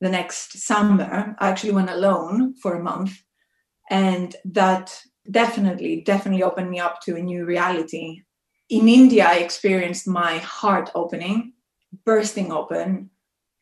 the 0.00 0.08
next 0.08 0.58
summer. 0.58 1.34
I 1.38 1.48
actually 1.48 1.72
went 1.72 1.90
alone 1.90 2.54
for 2.62 2.74
a 2.74 2.82
month, 2.82 3.22
and 3.90 4.34
that 4.44 4.98
definitely, 5.30 6.00
definitely 6.00 6.42
opened 6.42 6.70
me 6.70 6.80
up 6.80 7.00
to 7.02 7.16
a 7.16 7.22
new 7.22 7.44
reality. 7.44 8.22
In 8.68 8.88
India, 8.88 9.26
I 9.26 9.38
experienced 9.38 10.08
my 10.08 10.38
heart 10.38 10.90
opening, 10.94 11.52
bursting 12.04 12.52
open, 12.52 13.10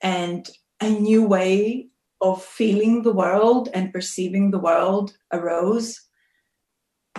and 0.01 0.49
a 0.81 0.89
new 0.89 1.27
way 1.27 1.89
of 2.21 2.45
feeling 2.45 3.03
the 3.03 3.13
world 3.13 3.69
and 3.75 3.93
perceiving 3.93 4.51
the 4.51 4.59
world 4.59 5.17
arose 5.33 6.09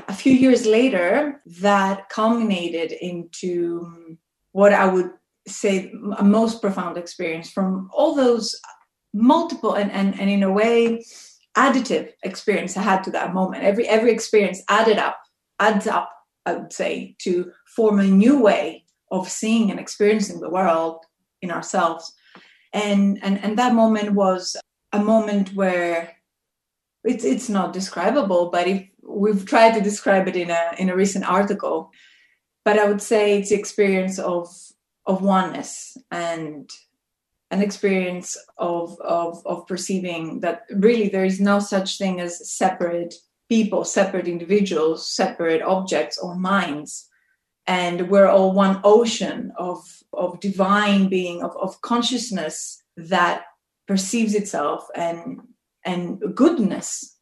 a 0.07 0.13
few 0.13 0.33
years 0.33 0.65
later, 0.65 1.41
that 1.45 2.09
culminated 2.09 2.91
into 2.93 4.17
what 4.51 4.73
I 4.73 4.87
would 4.87 5.11
say 5.47 5.91
a 6.17 6.23
most 6.23 6.61
profound 6.61 6.97
experience 6.97 7.49
from 7.51 7.89
all 7.93 8.15
those 8.15 8.55
multiple 9.13 9.73
and, 9.73 9.91
and, 9.91 10.19
and 10.19 10.29
in 10.29 10.43
a 10.43 10.51
way 10.51 11.03
additive 11.65 12.11
experience 12.23 12.77
I 12.77 12.81
had 12.81 13.03
to 13.03 13.11
that 13.11 13.33
moment. 13.33 13.63
Every 13.63 13.87
every 13.87 14.11
experience 14.11 14.61
added 14.69 14.97
up, 14.97 15.19
adds 15.59 15.87
up, 15.87 16.09
I 16.45 16.53
would 16.53 16.73
say, 16.73 17.15
to 17.23 17.51
form 17.75 17.99
a 17.99 18.13
new 18.23 18.41
way 18.41 18.85
of 19.11 19.29
seeing 19.29 19.71
and 19.71 19.79
experiencing 19.79 20.39
the 20.39 20.49
world 20.49 20.97
in 21.41 21.51
ourselves. 21.51 22.13
And 22.73 23.19
and 23.23 23.43
and 23.43 23.57
that 23.57 23.73
moment 23.73 24.11
was 24.13 24.55
a 24.93 24.99
moment 24.99 25.53
where 25.53 26.15
it's 27.03 27.25
it's 27.25 27.49
not 27.49 27.73
describable, 27.73 28.49
but 28.49 28.67
if 28.67 28.89
we've 29.09 29.45
tried 29.45 29.73
to 29.73 29.81
describe 29.81 30.27
it 30.27 30.35
in 30.35 30.49
a 30.49 30.63
in 30.77 30.89
a 30.89 30.95
recent 30.95 31.25
article 31.25 31.91
but 32.63 32.77
i 32.77 32.87
would 32.87 33.01
say 33.01 33.39
it's 33.39 33.49
the 33.49 33.59
experience 33.59 34.19
of 34.19 34.47
of 35.05 35.21
oneness 35.21 35.97
and 36.11 36.69
an 37.51 37.61
experience 37.61 38.37
of, 38.57 38.95
of 39.01 39.41
of 39.45 39.65
perceiving 39.67 40.39
that 40.41 40.65
really 40.71 41.09
there 41.09 41.25
is 41.25 41.39
no 41.39 41.59
such 41.59 41.97
thing 41.97 42.19
as 42.19 42.51
separate 42.51 43.15
people 43.49 43.83
separate 43.83 44.27
individuals 44.27 45.09
separate 45.09 45.61
objects 45.61 46.17
or 46.17 46.35
minds. 46.35 47.07
And 47.65 48.09
we're 48.09 48.27
all 48.27 48.53
one 48.53 48.81
ocean 48.83 49.51
of 49.57 49.83
of 50.13 50.39
divine 50.39 51.09
being 51.09 51.43
of, 51.43 51.55
of 51.57 51.81
consciousness 51.81 52.81
that 52.97 53.43
perceives 53.87 54.35
itself 54.35 54.87
and 54.95 55.41
and 55.85 56.21
goodness. 56.35 57.17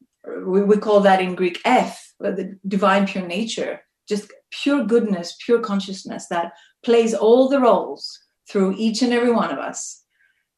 We, 0.46 0.62
we 0.62 0.78
call 0.78 1.00
that 1.02 1.22
in 1.22 1.36
Greek 1.36 1.62
F, 1.64 2.14
uh, 2.24 2.32
the 2.32 2.60
divine 2.68 3.08
pure 3.08 3.26
nature, 3.26 3.82
just 4.10 4.32
pure 4.52 4.84
goodness, 4.84 5.38
pure 5.46 5.60
consciousness 5.60 6.28
that 6.28 6.52
plays 6.84 7.14
all 7.14 7.48
the 7.48 7.62
roles 7.62 8.20
through 8.50 8.76
each 8.78 9.02
and 9.02 9.14
every 9.14 9.32
one 9.32 9.52
of 9.52 9.60
us, 9.60 10.04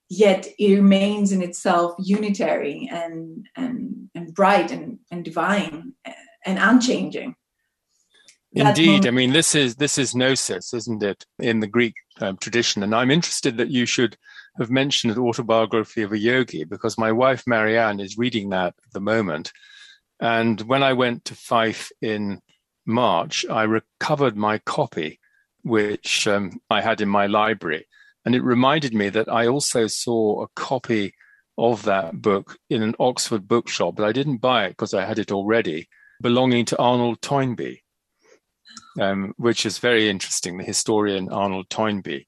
yet 0.09 0.47
it 0.57 0.75
remains 0.75 1.31
in 1.31 1.41
itself 1.41 1.93
unitary 1.99 2.89
and 2.91 3.47
and 3.55 4.09
and 4.15 4.33
bright 4.33 4.71
and, 4.71 4.99
and 5.11 5.23
divine 5.23 5.93
and 6.45 6.57
unchanging. 6.59 7.35
Indeed, 8.51 9.05
I 9.05 9.11
mean 9.11 9.31
this 9.31 9.53
is 9.53 9.75
this 9.75 9.99
is 9.99 10.15
gnosis, 10.15 10.73
isn't 10.73 11.03
it, 11.03 11.25
in 11.37 11.59
the 11.59 11.67
Greek 11.67 11.93
um, 12.19 12.37
tradition? 12.37 12.81
And 12.81 12.95
I'm 12.95 13.11
interested 13.11 13.57
that 13.57 13.69
you 13.69 13.85
should 13.85 14.17
have 14.57 14.71
mentioned 14.71 15.13
the 15.13 15.21
autobiography 15.21 16.01
of 16.01 16.11
a 16.11 16.17
yogi 16.17 16.63
because 16.63 16.97
my 16.97 17.11
wife 17.11 17.43
Marianne 17.45 17.99
is 17.99 18.17
reading 18.17 18.49
that 18.49 18.73
at 18.85 18.93
the 18.93 18.99
moment. 18.99 19.53
And 20.19 20.59
when 20.61 20.83
I 20.83 20.93
went 20.93 21.25
to 21.25 21.35
Fife 21.35 21.91
in 22.01 22.41
March, 22.85 23.45
I 23.49 23.63
recovered 23.63 24.35
my 24.35 24.57
copy, 24.57 25.19
which 25.61 26.27
um, 26.27 26.59
I 26.69 26.81
had 26.81 26.99
in 26.99 27.07
my 27.07 27.27
library. 27.27 27.85
And 28.25 28.35
it 28.35 28.43
reminded 28.43 28.93
me 28.93 29.09
that 29.09 29.29
I 29.29 29.47
also 29.47 29.87
saw 29.87 30.43
a 30.43 30.47
copy 30.55 31.13
of 31.57 31.83
that 31.83 32.21
book 32.21 32.57
in 32.69 32.81
an 32.81 32.95
Oxford 32.99 33.47
bookshop, 33.47 33.95
but 33.95 34.05
I 34.05 34.11
didn't 34.11 34.37
buy 34.37 34.65
it 34.65 34.69
because 34.69 34.93
I 34.93 35.05
had 35.05 35.19
it 35.19 35.31
already, 35.31 35.87
belonging 36.21 36.65
to 36.65 36.79
Arnold 36.79 37.21
Toynbee, 37.21 37.81
um, 38.99 39.33
which 39.37 39.65
is 39.65 39.77
very 39.77 40.09
interesting, 40.09 40.57
the 40.57 40.63
historian 40.63 41.29
Arnold 41.29 41.69
Toynbee. 41.69 42.27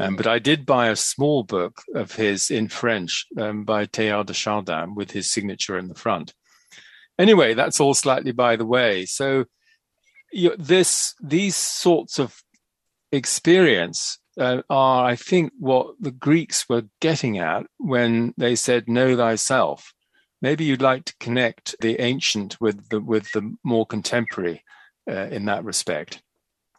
Um, 0.00 0.16
but 0.16 0.26
I 0.26 0.38
did 0.38 0.64
buy 0.64 0.88
a 0.88 0.96
small 0.96 1.42
book 1.42 1.82
of 1.94 2.14
his 2.14 2.50
in 2.50 2.68
French 2.68 3.26
um, 3.38 3.64
by 3.64 3.86
Teilhard 3.86 4.26
de 4.26 4.34
Chardin 4.34 4.94
with 4.94 5.10
his 5.10 5.30
signature 5.30 5.76
in 5.76 5.88
the 5.88 5.94
front. 5.94 6.34
Anyway, 7.18 7.54
that's 7.54 7.80
all 7.80 7.94
slightly 7.94 8.30
by 8.30 8.54
the 8.54 8.66
way. 8.66 9.06
So 9.06 9.46
you 10.32 10.54
this 10.56 11.14
these 11.20 11.56
sorts 11.56 12.18
of 12.18 12.42
experience 13.10 14.18
uh, 14.38 14.62
are, 14.70 15.04
I 15.04 15.16
think, 15.16 15.52
what 15.58 15.94
the 16.00 16.10
Greeks 16.10 16.68
were 16.68 16.84
getting 17.00 17.38
at 17.38 17.66
when 17.78 18.34
they 18.36 18.56
said 18.56 18.88
"Know 18.88 19.16
thyself." 19.16 19.92
Maybe 20.40 20.64
you'd 20.64 20.82
like 20.82 21.04
to 21.06 21.16
connect 21.18 21.74
the 21.80 22.00
ancient 22.00 22.60
with 22.60 22.88
the 22.88 23.00
with 23.00 23.30
the 23.32 23.56
more 23.64 23.86
contemporary 23.86 24.64
uh, 25.10 25.28
in 25.30 25.46
that 25.46 25.64
respect. 25.64 26.22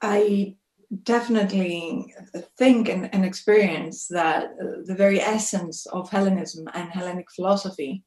I 0.01 0.55
definitely 1.03 2.13
think 2.57 2.89
and, 2.89 3.13
and 3.13 3.25
experience 3.25 4.07
that 4.07 4.45
uh, 4.45 4.81
the 4.85 4.95
very 4.95 5.21
essence 5.21 5.85
of 5.87 6.09
Hellenism 6.09 6.67
and 6.73 6.89
Hellenic 6.89 7.31
philosophy 7.31 8.03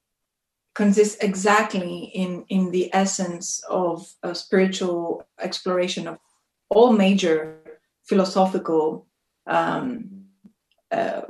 consists 0.75 1.23
exactly 1.23 2.11
in, 2.14 2.44
in 2.49 2.71
the 2.71 2.92
essence 2.94 3.62
of 3.68 4.06
a 4.23 4.35
spiritual 4.35 5.26
exploration 5.38 6.09
of 6.09 6.18
all 6.71 6.92
major 6.92 7.59
philosophical 8.04 9.06
um, 9.46 10.25
uh, 10.90 11.22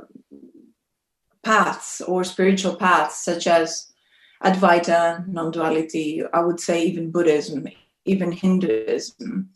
paths 1.43 2.01
or 2.01 2.23
spiritual 2.23 2.75
paths, 2.75 3.23
such 3.23 3.47
as 3.47 3.91
Advaita, 4.43 5.27
non 5.27 5.51
duality, 5.51 6.23
I 6.33 6.41
would 6.41 6.59
say 6.59 6.83
even 6.85 7.11
Buddhism 7.11 7.67
even 8.05 8.31
Hinduism. 8.31 9.49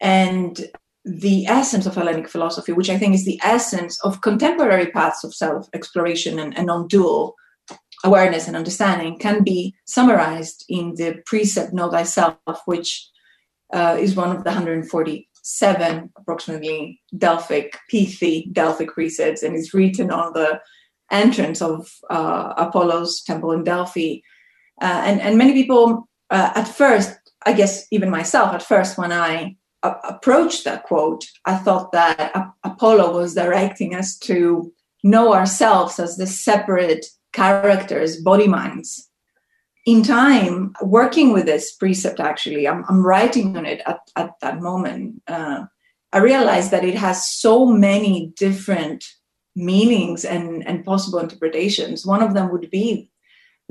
And 0.00 0.70
the 1.04 1.46
essence 1.46 1.86
of 1.86 1.94
Hellenic 1.94 2.28
philosophy, 2.28 2.72
which 2.72 2.90
I 2.90 2.98
think 2.98 3.14
is 3.14 3.24
the 3.24 3.40
essence 3.42 3.98
of 4.04 4.20
contemporary 4.20 4.90
paths 4.90 5.24
of 5.24 5.34
self 5.34 5.68
exploration 5.72 6.38
and, 6.38 6.56
and 6.56 6.66
non 6.66 6.86
dual 6.88 7.34
awareness 8.04 8.46
and 8.46 8.56
understanding, 8.56 9.18
can 9.18 9.42
be 9.42 9.74
summarized 9.86 10.64
in 10.68 10.94
the 10.96 11.22
precept 11.26 11.72
Know 11.72 11.90
Thyself, 11.90 12.60
which 12.66 13.08
uh, 13.72 13.96
is 13.98 14.14
one 14.14 14.34
of 14.36 14.44
the 14.44 14.52
147 15.48 16.12
approximately 16.16 17.00
Delphic, 17.16 17.78
pithy 17.88 18.50
Delphic 18.52 18.90
precepts, 18.90 19.42
and 19.42 19.56
is 19.56 19.72
written 19.72 20.10
on 20.10 20.32
the 20.34 20.60
entrance 21.10 21.62
of 21.62 21.90
uh, 22.10 22.52
Apollo's 22.56 23.22
temple 23.22 23.52
in 23.52 23.64
Delphi. 23.64 24.20
Uh, 24.80 25.02
and, 25.04 25.20
and 25.20 25.38
many 25.38 25.54
people, 25.54 26.08
uh, 26.30 26.52
at 26.54 26.68
first, 26.68 27.16
I 27.46 27.54
guess 27.54 27.86
even 27.90 28.10
myself, 28.10 28.52
at 28.52 28.62
first, 28.62 28.98
when 28.98 29.10
I 29.10 29.56
a- 29.82 29.96
approached 30.04 30.64
that 30.64 30.84
quote, 30.84 31.24
I 31.46 31.56
thought 31.56 31.92
that 31.92 32.30
a- 32.34 32.52
Apollo 32.62 33.14
was 33.18 33.34
directing 33.34 33.94
us 33.94 34.18
to 34.18 34.72
know 35.02 35.32
ourselves 35.32 35.98
as 35.98 36.16
the 36.16 36.26
separate 36.26 37.06
characters, 37.32 38.20
body 38.20 38.48
minds. 38.48 39.07
In 39.88 40.02
time, 40.02 40.74
working 40.82 41.32
with 41.32 41.46
this 41.46 41.72
precept, 41.72 42.20
actually, 42.20 42.68
I'm, 42.68 42.84
I'm 42.90 43.02
writing 43.02 43.56
on 43.56 43.64
it 43.64 43.80
at, 43.86 44.00
at 44.16 44.32
that 44.42 44.60
moment. 44.60 45.22
Uh, 45.26 45.64
I 46.12 46.18
realized 46.18 46.72
that 46.72 46.84
it 46.84 46.94
has 46.96 47.32
so 47.32 47.64
many 47.64 48.34
different 48.36 49.02
meanings 49.56 50.26
and, 50.26 50.62
and 50.68 50.84
possible 50.84 51.20
interpretations. 51.20 52.04
One 52.04 52.22
of 52.22 52.34
them 52.34 52.52
would 52.52 52.68
be 52.68 53.10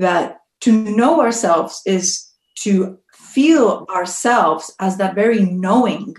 that 0.00 0.40
to 0.62 0.72
know 0.72 1.20
ourselves 1.20 1.82
is 1.86 2.28
to 2.62 2.98
feel 3.14 3.86
ourselves 3.88 4.74
as 4.80 4.96
that 4.96 5.14
very 5.14 5.44
knowing 5.44 6.16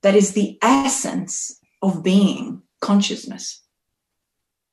that 0.00 0.14
is 0.14 0.32
the 0.32 0.58
essence 0.62 1.60
of 1.82 2.02
being 2.02 2.62
consciousness. 2.80 3.60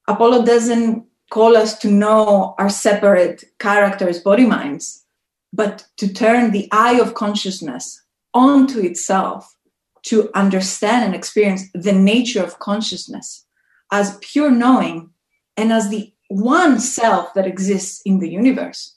Apollo 0.07 0.45
doesn't 0.45 1.05
call 1.31 1.55
us 1.55 1.79
to 1.79 1.89
know 1.89 2.53
our 2.59 2.69
separate 2.69 3.45
characters, 3.57 4.19
body 4.19 4.45
minds, 4.45 5.05
but 5.51 5.88
to 5.97 6.13
turn 6.13 6.51
the 6.51 6.67
eye 6.71 7.00
of 7.00 7.15
consciousness 7.15 8.03
onto 8.33 8.79
itself 8.79 9.55
to 10.03 10.29
understand 10.35 11.05
and 11.05 11.15
experience 11.15 11.63
the 11.73 11.93
nature 11.93 12.43
of 12.43 12.59
consciousness 12.59 13.45
as 13.91 14.17
pure 14.21 14.51
knowing 14.51 15.09
and 15.57 15.71
as 15.71 15.89
the 15.89 16.13
one 16.27 16.79
self 16.79 17.33
that 17.33 17.47
exists 17.47 18.01
in 18.05 18.19
the 18.19 18.29
universe. 18.29 18.95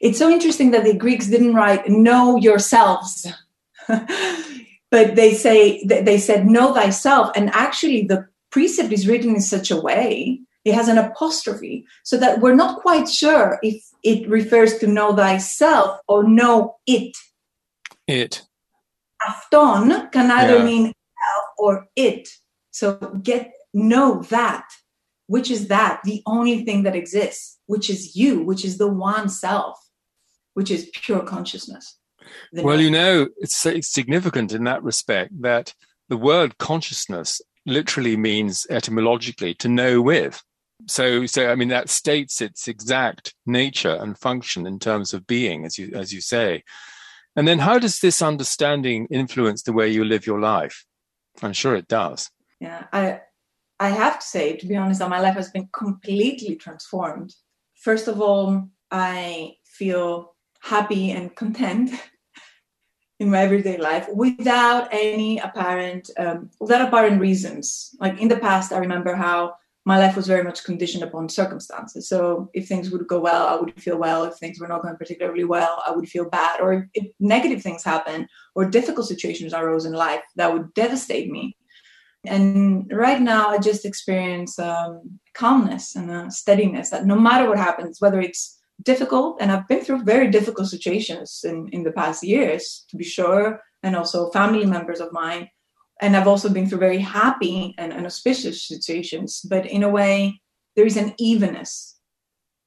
It's 0.00 0.18
so 0.18 0.30
interesting 0.30 0.70
that 0.72 0.84
the 0.84 0.96
Greeks 0.96 1.28
didn't 1.28 1.54
write 1.54 1.88
know 1.88 2.36
yourselves. 2.36 3.26
but 3.88 5.14
they 5.14 5.34
say 5.34 5.82
they 5.84 6.18
said 6.18 6.46
know 6.46 6.74
thyself 6.74 7.30
and 7.34 7.50
actually 7.50 8.06
the 8.06 8.26
precept 8.50 8.92
is 8.92 9.08
written 9.08 9.34
in 9.34 9.40
such 9.40 9.70
a 9.70 9.80
way 9.80 10.40
it 10.64 10.74
has 10.74 10.88
an 10.88 10.98
apostrophe 10.98 11.86
so 12.02 12.16
that 12.18 12.40
we're 12.40 12.54
not 12.54 12.80
quite 12.80 13.08
sure 13.08 13.58
if 13.62 13.82
it 14.02 14.28
refers 14.28 14.78
to 14.78 14.86
know 14.86 15.14
thyself 15.14 16.00
or 16.08 16.24
know 16.24 16.76
it. 16.86 17.16
It. 18.06 18.42
Afton 19.26 20.08
can 20.10 20.30
either 20.30 20.58
yeah. 20.58 20.64
mean 20.64 20.84
self 20.84 21.44
or 21.58 21.86
it. 21.96 22.28
So 22.70 22.96
get 23.22 23.52
know 23.72 24.22
that. 24.30 24.64
Which 25.26 25.50
is 25.50 25.68
that? 25.68 26.00
The 26.04 26.22
only 26.26 26.64
thing 26.64 26.82
that 26.82 26.96
exists 26.96 27.58
which 27.66 27.88
is 27.88 28.16
you 28.16 28.42
which 28.42 28.64
is 28.64 28.78
the 28.78 28.88
one 28.88 29.28
self 29.28 29.78
which 30.54 30.70
is 30.72 30.90
pure 30.92 31.22
consciousness. 31.22 31.96
Well 32.52 32.80
you 32.80 32.90
know 32.90 33.28
it's, 33.38 33.64
it's 33.64 33.92
significant 33.92 34.52
in 34.52 34.64
that 34.64 34.82
respect 34.82 35.40
that 35.42 35.72
the 36.08 36.16
word 36.16 36.58
consciousness 36.58 37.40
literally 37.64 38.16
means 38.16 38.66
etymologically 38.70 39.54
to 39.54 39.68
know 39.68 40.02
with 40.02 40.42
so 40.86 41.26
so 41.26 41.50
i 41.50 41.54
mean 41.54 41.68
that 41.68 41.88
states 41.88 42.40
its 42.40 42.68
exact 42.68 43.34
nature 43.46 43.96
and 44.00 44.18
function 44.18 44.66
in 44.66 44.78
terms 44.78 45.12
of 45.14 45.26
being 45.26 45.64
as 45.64 45.78
you 45.78 45.90
as 45.94 46.12
you 46.12 46.20
say 46.20 46.62
and 47.36 47.46
then 47.46 47.58
how 47.58 47.78
does 47.78 48.00
this 48.00 48.20
understanding 48.22 49.06
influence 49.10 49.62
the 49.62 49.72
way 49.72 49.88
you 49.88 50.04
live 50.04 50.26
your 50.26 50.40
life 50.40 50.84
i'm 51.42 51.52
sure 51.52 51.74
it 51.74 51.88
does 51.88 52.30
yeah 52.60 52.84
i 52.92 53.20
I 53.80 53.88
have 53.88 54.20
to 54.20 54.26
say, 54.26 54.56
to 54.56 54.66
be 54.66 54.76
honest, 54.76 55.00
that 55.00 55.08
my 55.08 55.20
life 55.20 55.36
has 55.36 55.50
been 55.50 55.68
completely 55.72 56.54
transformed. 56.54 57.34
First 57.74 58.08
of 58.08 58.20
all, 58.20 58.68
I 58.90 59.54
feel 59.64 60.34
happy 60.60 61.12
and 61.12 61.34
content 61.34 61.90
in 63.20 63.30
my 63.30 63.40
everyday 63.40 63.78
life 63.78 64.06
without 64.12 64.88
any 64.92 65.38
apparent, 65.38 66.10
um, 66.18 66.50
without 66.60 66.86
apparent 66.86 67.22
reasons. 67.22 67.96
Like 67.98 68.20
in 68.20 68.28
the 68.28 68.36
past, 68.36 68.70
I 68.70 68.78
remember 68.78 69.14
how 69.14 69.54
my 69.92 69.98
life 70.04 70.16
was 70.16 70.32
very 70.34 70.44
much 70.48 70.64
conditioned 70.70 71.04
upon 71.04 71.28
circumstances. 71.40 72.02
So 72.12 72.20
if 72.58 72.64
things 72.66 72.86
would 72.90 73.06
go 73.12 73.18
well, 73.28 73.44
I 73.52 73.56
would 73.60 73.72
feel 73.84 73.98
well. 74.06 74.20
If 74.24 74.34
things 74.36 74.58
were 74.58 74.72
not 74.72 74.82
going 74.82 74.96
particularly 75.02 75.46
well, 75.54 75.74
I 75.86 75.90
would 75.94 76.08
feel 76.14 76.26
bad. 76.40 76.54
Or 76.62 76.68
if, 76.72 76.84
if 76.98 77.06
negative 77.36 77.60
things 77.62 77.82
happen 77.92 78.18
or 78.54 78.64
difficult 78.78 79.06
situations 79.08 79.52
arose 79.52 79.84
in 79.88 80.04
life 80.08 80.24
that 80.38 80.52
would 80.52 80.66
devastate 80.82 81.28
me, 81.36 81.44
and 82.34 82.90
right 83.06 83.20
now, 83.34 83.42
I 83.48 83.58
just 83.58 83.84
experience 83.86 84.52
um, 84.58 85.18
calmness 85.42 85.96
and 85.98 86.10
a 86.10 86.30
steadiness 86.30 86.90
that 86.90 87.06
no 87.06 87.16
matter 87.28 87.48
what 87.48 87.58
happens, 87.68 88.00
whether 88.00 88.20
it's 88.20 88.42
difficult, 88.82 89.38
and 89.40 89.50
I've 89.50 89.68
been 89.68 89.82
through 89.84 90.02
very 90.14 90.28
difficult 90.30 90.68
situations 90.68 91.28
in, 91.50 91.68
in 91.72 91.82
the 91.82 91.96
past 92.00 92.22
years, 92.22 92.62
to 92.90 92.96
be 92.96 93.04
sure, 93.04 93.62
and 93.82 93.96
also 93.96 94.30
family 94.30 94.66
members 94.66 95.00
of 95.00 95.12
mine. 95.12 95.48
And 96.00 96.16
I've 96.16 96.28
also 96.28 96.48
been 96.48 96.66
through 96.66 96.78
very 96.78 96.98
happy 96.98 97.74
and, 97.78 97.92
and 97.92 98.06
auspicious 98.06 98.66
situations. 98.66 99.40
But 99.48 99.66
in 99.66 99.82
a 99.82 99.88
way, 99.88 100.40
there 100.76 100.86
is 100.86 100.96
an 100.96 101.14
evenness 101.18 101.98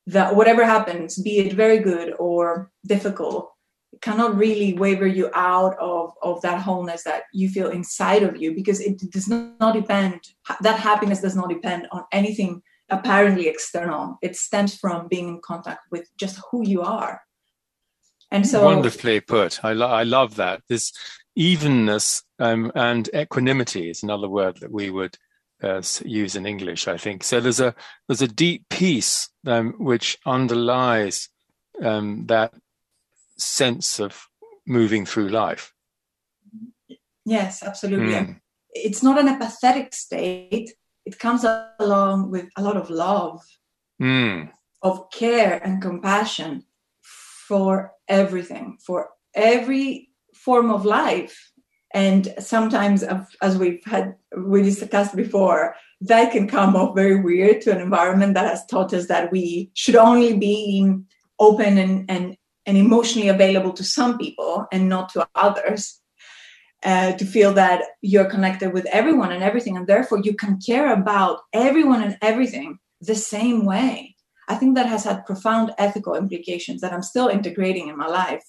that 0.08 0.36
whatever 0.36 0.66
happens, 0.66 1.18
be 1.18 1.40
it 1.40 1.54
very 1.54 1.80
good 1.80 2.14
or 2.20 2.72
difficult, 2.86 3.52
cannot 4.02 4.36
really 4.36 4.74
waver 4.74 5.08
you 5.08 5.30
out 5.34 5.78
of, 5.80 6.12
of 6.22 6.42
that 6.42 6.62
wholeness 6.62 7.04
that 7.04 7.24
you 7.32 7.48
feel 7.50 7.70
inside 7.70 8.24
of 8.24 8.36
you 8.38 8.54
because 8.54 8.82
it 8.82 9.00
does 9.12 9.30
not 9.30 9.74
depend 9.74 10.20
that 10.62 10.80
happiness 10.80 11.22
does 11.22 11.36
not 11.36 11.50
depend 11.50 11.88
on 11.92 12.04
anything 12.12 12.62
apparently 12.90 13.48
external. 13.48 14.18
It 14.22 14.36
stems 14.36 14.76
from 14.76 15.08
being 15.08 15.28
in 15.28 15.42
contact 15.42 15.86
with 15.92 16.10
just 16.18 16.40
who 16.52 16.68
you 16.68 16.82
are. 16.82 17.22
And 18.32 18.48
so 18.48 18.66
wonderfully 18.66 19.20
put. 19.20 19.64
I, 19.64 19.74
lo- 19.74 19.88
I 19.90 20.04
love 20.04 20.36
that. 20.36 20.62
This 20.68 20.92
evenness 21.36 22.24
um, 22.40 22.72
and 22.76 23.10
equanimity 23.16 23.90
is 23.90 24.04
another 24.04 24.30
word 24.30 24.58
that 24.58 24.72
we 24.72 24.90
would 24.90 25.18
uh, 25.64 25.82
use 26.04 26.36
in 26.36 26.46
english 26.46 26.88
i 26.88 26.98
think 26.98 27.24
so 27.24 27.40
there's 27.40 27.60
a 27.60 27.74
there's 28.08 28.22
a 28.22 28.28
deep 28.28 28.66
peace 28.70 29.30
um, 29.48 29.74
which 29.78 30.18
underlies 30.26 31.30
um, 31.82 32.26
that 32.28 32.54
sense 33.38 34.00
of 34.00 34.28
moving 34.66 35.06
through 35.06 35.30
life. 35.30 35.74
Yes, 37.26 37.64
absolutely. 37.64 38.14
Mm. 38.14 38.40
It's 38.72 39.04
not 39.04 39.20
an 39.20 39.28
apathetic 39.28 39.94
state. 39.94 40.74
It 41.06 41.20
comes 41.20 41.46
along 41.80 42.32
with 42.32 42.50
a 42.58 42.62
lot 42.62 42.78
of 42.78 42.90
love, 42.90 43.42
mm. 44.02 44.50
of 44.82 45.10
care 45.12 45.62
and 45.64 45.82
compassion 45.82 46.64
for 47.48 47.92
everything, 48.08 48.78
for 48.86 49.10
every 49.34 50.10
form 50.44 50.72
of 50.72 50.86
life. 50.86 51.52
And 51.94 52.34
sometimes, 52.40 53.04
as 53.42 53.58
we've 53.58 53.84
had 53.86 54.16
we 54.36 54.64
discussed 54.64 55.16
before, 55.16 55.76
that 56.02 56.32
can 56.32 56.48
come 56.48 56.76
off 56.76 56.96
very 56.96 57.22
weird 57.22 57.62
to 57.62 57.72
an 57.72 57.82
environment 57.82 58.34
that 58.34 58.50
has 58.50 58.66
taught 58.66 58.94
us 58.94 59.08
that 59.08 59.32
we 59.32 59.70
should 59.74 59.96
only 59.96 60.36
be 60.38 60.96
open 61.40 61.78
and, 61.78 62.10
and 62.10 62.36
and 62.66 62.78
emotionally 62.78 63.28
available 63.28 63.74
to 63.74 63.84
some 63.84 64.18
people 64.18 64.66
and 64.72 64.90
not 64.90 65.10
to 65.10 65.28
others. 65.36 66.00
Uh, 66.86 67.14
to 67.14 67.24
feel 67.24 67.54
that 67.54 67.82
you're 68.02 68.30
connected 68.30 68.74
with 68.74 68.86
everyone 68.88 69.32
and 69.32 69.42
everything, 69.42 69.78
and 69.78 69.88
therefore 69.88 70.20
you 70.22 70.36
can 70.36 70.60
care 70.60 70.92
about 70.92 71.40
everyone 71.54 72.04
and 72.04 72.18
everything 72.22 72.78
the 73.00 73.16
same 73.16 73.64
way. 73.66 74.14
I 74.50 74.56
think 74.56 74.76
that 74.76 74.88
has 74.88 75.06
had 75.06 75.26
profound 75.26 75.72
ethical 75.78 76.16
implications 76.16 76.82
that 76.82 76.92
I'm 76.92 77.02
still 77.02 77.30
integrating 77.30 77.88
in 77.88 77.98
my 77.98 78.08
life. 78.08 78.44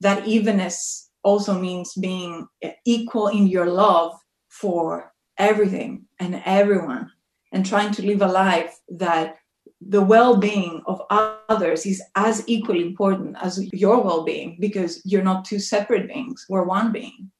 That 0.00 0.26
evenness 0.26 1.09
also 1.22 1.58
means 1.58 1.94
being 1.94 2.46
equal 2.84 3.28
in 3.28 3.46
your 3.46 3.66
love 3.66 4.12
for 4.48 5.12
everything 5.38 6.06
and 6.18 6.42
everyone, 6.44 7.10
and 7.52 7.64
trying 7.64 7.92
to 7.92 8.06
live 8.06 8.22
a 8.22 8.26
life 8.26 8.78
that 8.88 9.36
the 9.80 10.02
well-being 10.02 10.82
of 10.86 11.00
others 11.48 11.86
is 11.86 12.02
as 12.14 12.44
equally 12.46 12.82
important 12.82 13.36
as 13.40 13.66
your 13.72 14.02
well-being 14.02 14.58
because 14.60 15.00
you're 15.06 15.22
not 15.22 15.44
two 15.44 15.58
separate 15.58 16.06
beings. 16.06 16.44
We're 16.48 16.64
one 16.64 16.92
being. 16.92 17.30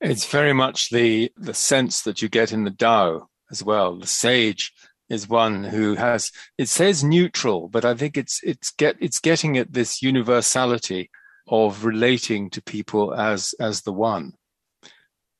It's 0.00 0.26
very 0.26 0.52
much 0.52 0.90
the 0.90 1.32
the 1.36 1.54
sense 1.54 2.02
that 2.02 2.20
you 2.22 2.28
get 2.28 2.52
in 2.52 2.64
the 2.64 2.70
Tao 2.70 3.28
as 3.50 3.62
well. 3.62 3.98
The 3.98 4.06
sage 4.06 4.72
is 5.08 5.28
one 5.28 5.64
who 5.64 5.94
has 5.94 6.32
it 6.58 6.68
says 6.68 7.04
neutral 7.04 7.68
but 7.68 7.84
i 7.84 7.94
think 7.94 8.16
it's 8.16 8.40
it's 8.42 8.70
get 8.70 8.96
it's 9.00 9.20
getting 9.20 9.58
at 9.58 9.72
this 9.72 10.02
universality 10.02 11.10
of 11.46 11.84
relating 11.84 12.50
to 12.50 12.62
people 12.62 13.14
as 13.14 13.54
as 13.60 13.82
the 13.82 13.92
one. 13.92 14.34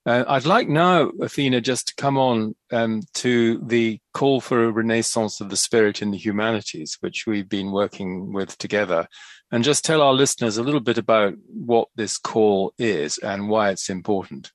Uh, 0.07 0.23
I'd 0.29 0.45
like 0.45 0.69
now, 0.69 1.11
Athena, 1.23 1.63
just 1.63 1.89
to 1.89 1.95
come 1.97 2.19
on 2.19 2.55
um, 2.71 3.01
to 3.15 3.59
the 3.65 3.99
call 4.13 4.43
for 4.43 4.65
a 4.65 4.71
renaissance 4.71 5.41
of 5.41 5.49
the 5.49 5.57
spirit 5.57 6.03
in 6.03 6.11
the 6.11 6.19
humanities, 6.19 6.99
which 7.01 7.27
we've 7.27 7.49
been 7.49 7.73
working 7.73 8.31
with 8.31 8.59
together, 8.59 9.09
and 9.51 9.65
just 9.65 9.83
tell 9.83 10.03
our 10.03 10.13
listeners 10.13 10.59
a 10.59 10.63
little 10.63 10.81
bit 10.81 10.99
about 10.99 11.35
what 11.49 11.89
this 11.97 12.19
call 12.19 12.75
is 12.77 13.17
and 13.19 13.49
why 13.49 13.71
it's 13.71 13.89
important. 13.89 14.53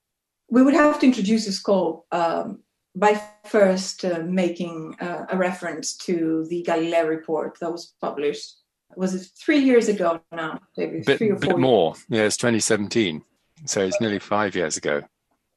We 0.52 0.62
would 0.62 0.76
have 0.76 1.00
to 1.00 1.08
introduce 1.08 1.48
this 1.48 1.60
call 1.60 2.06
um, 2.12 2.60
by 2.96 3.20
first 3.46 4.06
uh, 4.06 4.20
making 4.24 4.98
uh, 5.00 5.26
a 5.30 5.38
reference 5.38 5.96
to 5.98 6.46
the 6.50 6.62
Galileo 6.62 7.08
report 7.08 7.58
that 7.60 7.72
was 7.72 7.96
published. 8.00 8.56
Was 9.00 9.16
it 9.16 9.30
three 9.34 9.60
years 9.60 9.88
ago 9.88 10.20
now, 10.34 10.60
David? 10.76 11.06
Bit, 11.06 11.18
three 11.20 11.32
or 11.32 11.38
bit 11.38 11.58
more. 11.58 11.96
Yeah, 12.10 12.24
it's 12.24 12.36
2017. 12.36 13.24
So 13.64 13.80
it's 13.80 14.02
nearly 14.02 14.20
five 14.20 14.58
years 14.58 14.76
ago. 14.76 15.04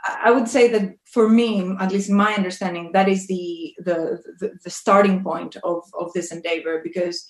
I 0.06 0.30
would 0.30 0.46
say 0.46 0.68
that 0.68 0.94
for 1.12 1.28
me, 1.28 1.74
at 1.80 1.90
least 1.90 2.08
in 2.08 2.14
my 2.14 2.34
understanding, 2.34 2.92
that 2.92 3.08
is 3.08 3.26
the 3.26 3.74
the 3.78 4.22
the, 4.38 4.52
the 4.62 4.70
starting 4.70 5.24
point 5.24 5.56
of 5.64 5.82
of 5.98 6.12
this 6.12 6.30
endeavor 6.30 6.80
because 6.84 7.26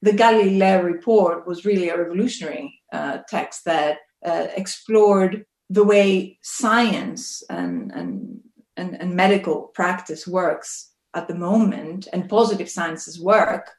the 0.00 0.14
Galileo 0.14 0.80
report 0.80 1.46
was 1.46 1.66
really 1.66 1.90
a 1.90 1.98
revolutionary 1.98 2.80
uh, 2.90 3.18
text 3.28 3.66
that 3.66 3.98
uh, 4.24 4.46
explored 4.56 5.44
the 5.68 5.84
way 5.84 6.38
science 6.40 7.42
and, 7.50 7.92
and 7.92 8.40
and 8.78 8.96
and 8.98 9.14
medical 9.14 9.64
practice 9.74 10.26
works 10.26 10.92
at 11.14 11.28
the 11.28 11.34
moment 11.34 12.08
and 12.14 12.30
positive 12.30 12.70
sciences 12.70 13.20
work 13.20 13.72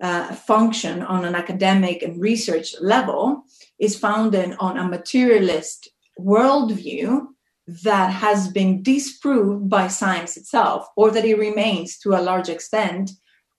uh, 0.00 0.34
function 0.34 1.02
on 1.02 1.24
an 1.24 1.34
academic 1.34 2.02
and 2.02 2.20
research 2.20 2.74
level 2.80 3.44
is 3.78 3.98
founded 3.98 4.56
on 4.58 4.78
a 4.78 4.88
materialist 4.88 5.88
worldview 6.18 7.26
that 7.66 8.10
has 8.10 8.48
been 8.48 8.82
disproved 8.82 9.68
by 9.68 9.86
science 9.88 10.36
itself, 10.36 10.86
or 10.96 11.10
that 11.10 11.24
it 11.24 11.38
remains 11.38 11.98
to 11.98 12.14
a 12.14 12.22
large 12.22 12.48
extent 12.48 13.12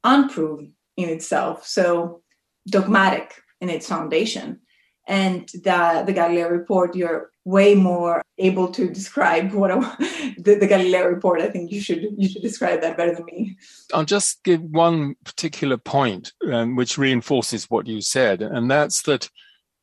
unproven 0.03 0.73
in 0.97 1.09
itself. 1.09 1.65
So 1.65 2.21
dogmatic 2.67 3.41
in 3.61 3.69
its 3.69 3.87
foundation. 3.87 4.59
And 5.07 5.47
the, 5.53 6.03
the 6.05 6.13
Galileo 6.13 6.49
report, 6.49 6.95
you're 6.95 7.30
way 7.43 7.73
more 7.73 8.21
able 8.37 8.69
to 8.69 8.89
describe 8.89 9.51
what 9.53 9.71
I, 9.71 9.79
the, 10.37 10.55
the 10.55 10.67
Galileo 10.67 11.07
report. 11.07 11.41
I 11.41 11.49
think 11.49 11.71
you 11.71 11.81
should 11.81 12.07
you 12.17 12.29
should 12.29 12.41
describe 12.41 12.81
that 12.81 12.97
better 12.97 13.15
than 13.15 13.25
me. 13.25 13.57
I'll 13.93 14.05
just 14.05 14.43
give 14.43 14.61
one 14.61 15.15
particular 15.23 15.77
point 15.77 16.33
um, 16.51 16.75
which 16.75 16.97
reinforces 16.97 17.69
what 17.69 17.87
you 17.87 18.01
said, 18.01 18.41
and 18.41 18.69
that's 18.69 19.01
that 19.03 19.29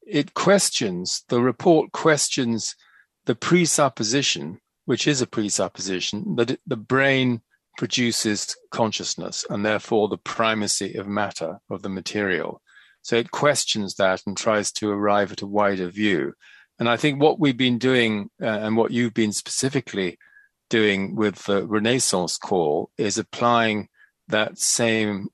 it 0.06 0.34
questions 0.34 1.24
the 1.28 1.40
report 1.40 1.92
questions 1.92 2.74
the 3.28 3.34
presupposition, 3.34 4.58
which 4.86 5.06
is 5.06 5.20
a 5.20 5.26
presupposition, 5.26 6.34
that 6.36 6.52
it, 6.52 6.60
the 6.66 6.76
brain 6.76 7.42
produces 7.76 8.56
consciousness 8.70 9.44
and 9.50 9.64
therefore 9.64 10.08
the 10.08 10.16
primacy 10.16 10.94
of 10.94 11.06
matter, 11.06 11.60
of 11.70 11.82
the 11.82 11.90
material. 11.90 12.62
So 13.02 13.16
it 13.16 13.30
questions 13.30 13.94
that 13.96 14.22
and 14.26 14.36
tries 14.36 14.72
to 14.72 14.90
arrive 14.90 15.30
at 15.30 15.42
a 15.42 15.46
wider 15.46 15.88
view. 15.88 16.32
And 16.78 16.88
I 16.88 16.96
think 16.96 17.20
what 17.20 17.40
we've 17.40 17.56
been 17.56 17.78
doing 17.78 18.30
uh, 18.40 18.46
and 18.46 18.76
what 18.76 18.90
you've 18.90 19.14
been 19.14 19.32
specifically 19.32 20.18
doing 20.70 21.16
with 21.16 21.44
the 21.46 21.66
Renaissance 21.66 22.36
call 22.36 22.90
is 22.96 23.18
applying 23.18 23.88
that 24.28 24.58
same 24.58 25.28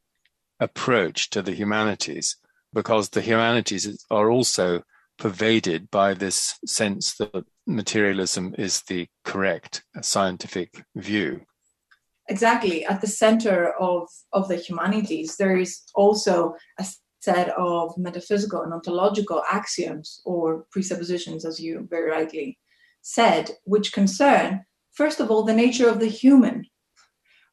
approach 0.61 1.31
to 1.31 1.43
the 1.43 1.53
humanities 1.53 2.37
because 2.73 3.11
the 3.11 3.21
humanities 3.21 4.05
are 4.11 4.31
also 4.31 4.83
pervaded 5.19 5.91
by 5.91 6.15
this 6.15 6.59
sense 6.67 7.17
that 7.17 7.45
materialism 7.67 8.55
is 8.59 8.83
the 8.83 9.07
correct 9.25 9.85
scientific 10.03 10.85
view. 10.97 11.43
Exactly. 12.29 12.85
At 12.87 13.01
the 13.01 13.07
center 13.07 13.73
of, 13.79 14.09
of 14.33 14.49
the 14.49 14.57
humanities, 14.57 15.37
there 15.37 15.57
is 15.57 15.83
also 15.95 16.55
a 16.79 16.87
set 17.25 17.49
of 17.51 17.97
metaphysical 17.97 18.63
and 18.63 18.73
ontological 18.73 19.43
axioms 19.51 20.21
or 20.25 20.67
presuppositions, 20.71 21.45
as 21.45 21.59
you 21.59 21.87
very 21.91 22.11
rightly 22.11 22.59
said, 23.03 23.51
which 23.65 23.93
concern, 23.93 24.65
first 24.93 25.21
of 25.21 25.31
all, 25.31 25.43
the 25.43 25.61
nature 25.65 25.89
of 25.89 26.01
the 26.01 26.13
human, 26.23 26.67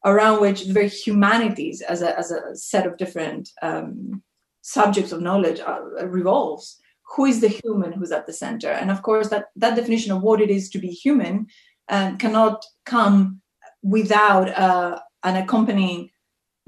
around 0.06 0.42
which 0.42 0.66
the 0.66 0.74
very 0.74 0.90
humanities 0.90 1.82
as 1.82 2.02
a, 2.02 2.18
as 2.18 2.32
a 2.32 2.56
set 2.56 2.86
of 2.88 2.98
different 2.98 3.50
um, 3.62 4.22
subjects 4.62 5.12
of 5.12 5.22
knowledge 5.22 5.60
uh, 5.60 5.82
revolves. 6.08 6.78
Who 7.16 7.26
is 7.26 7.42
the 7.42 7.54
human 7.64 7.92
who's 7.92 8.12
at 8.12 8.26
the 8.26 8.34
center? 8.34 8.70
And 8.70 8.90
of 8.90 9.02
course 9.02 9.30
that 9.30 9.46
that 9.58 9.76
definition 9.76 10.12
of 10.14 10.22
what 10.22 10.42
it 10.42 10.50
is 10.50 10.70
to 10.70 10.80
be 10.80 10.88
human 10.88 11.48
um, 11.90 12.18
cannot 12.18 12.64
come 12.86 13.42
without 13.84 14.48
uh, 14.50 15.00
an 15.24 15.36
accompanying 15.36 16.11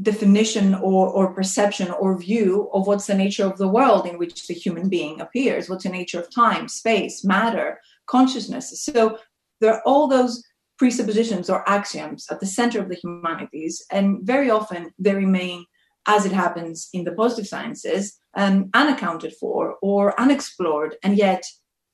definition 0.01 0.73
or, 0.75 1.07
or 1.07 1.33
perception 1.33 1.91
or 1.91 2.17
view 2.17 2.69
of 2.73 2.87
what's 2.87 3.07
the 3.07 3.13
nature 3.13 3.45
of 3.45 3.57
the 3.57 3.67
world 3.67 4.07
in 4.07 4.17
which 4.17 4.47
the 4.47 4.53
human 4.53 4.89
being 4.89 5.21
appears 5.21 5.69
what's 5.69 5.83
the 5.83 5.89
nature 5.89 6.19
of 6.19 6.33
time 6.33 6.67
space 6.67 7.23
matter 7.23 7.79
consciousness 8.07 8.81
so 8.81 9.17
there 9.61 9.73
are 9.73 9.83
all 9.85 10.07
those 10.07 10.43
presuppositions 10.79 11.49
or 11.49 11.67
axioms 11.69 12.25
at 12.31 12.39
the 12.39 12.45
center 12.45 12.81
of 12.81 12.89
the 12.89 12.95
humanities 12.95 13.85
and 13.91 14.19
very 14.23 14.49
often 14.49 14.91
they 14.97 15.13
remain 15.13 15.63
as 16.07 16.25
it 16.25 16.31
happens 16.31 16.89
in 16.93 17.03
the 17.03 17.13
positive 17.13 17.47
sciences, 17.47 18.19
um, 18.35 18.69
unaccounted 18.73 19.33
for 19.39 19.77
or 19.81 20.19
unexplored. 20.19 20.95
And 21.03 21.17
yet, 21.17 21.45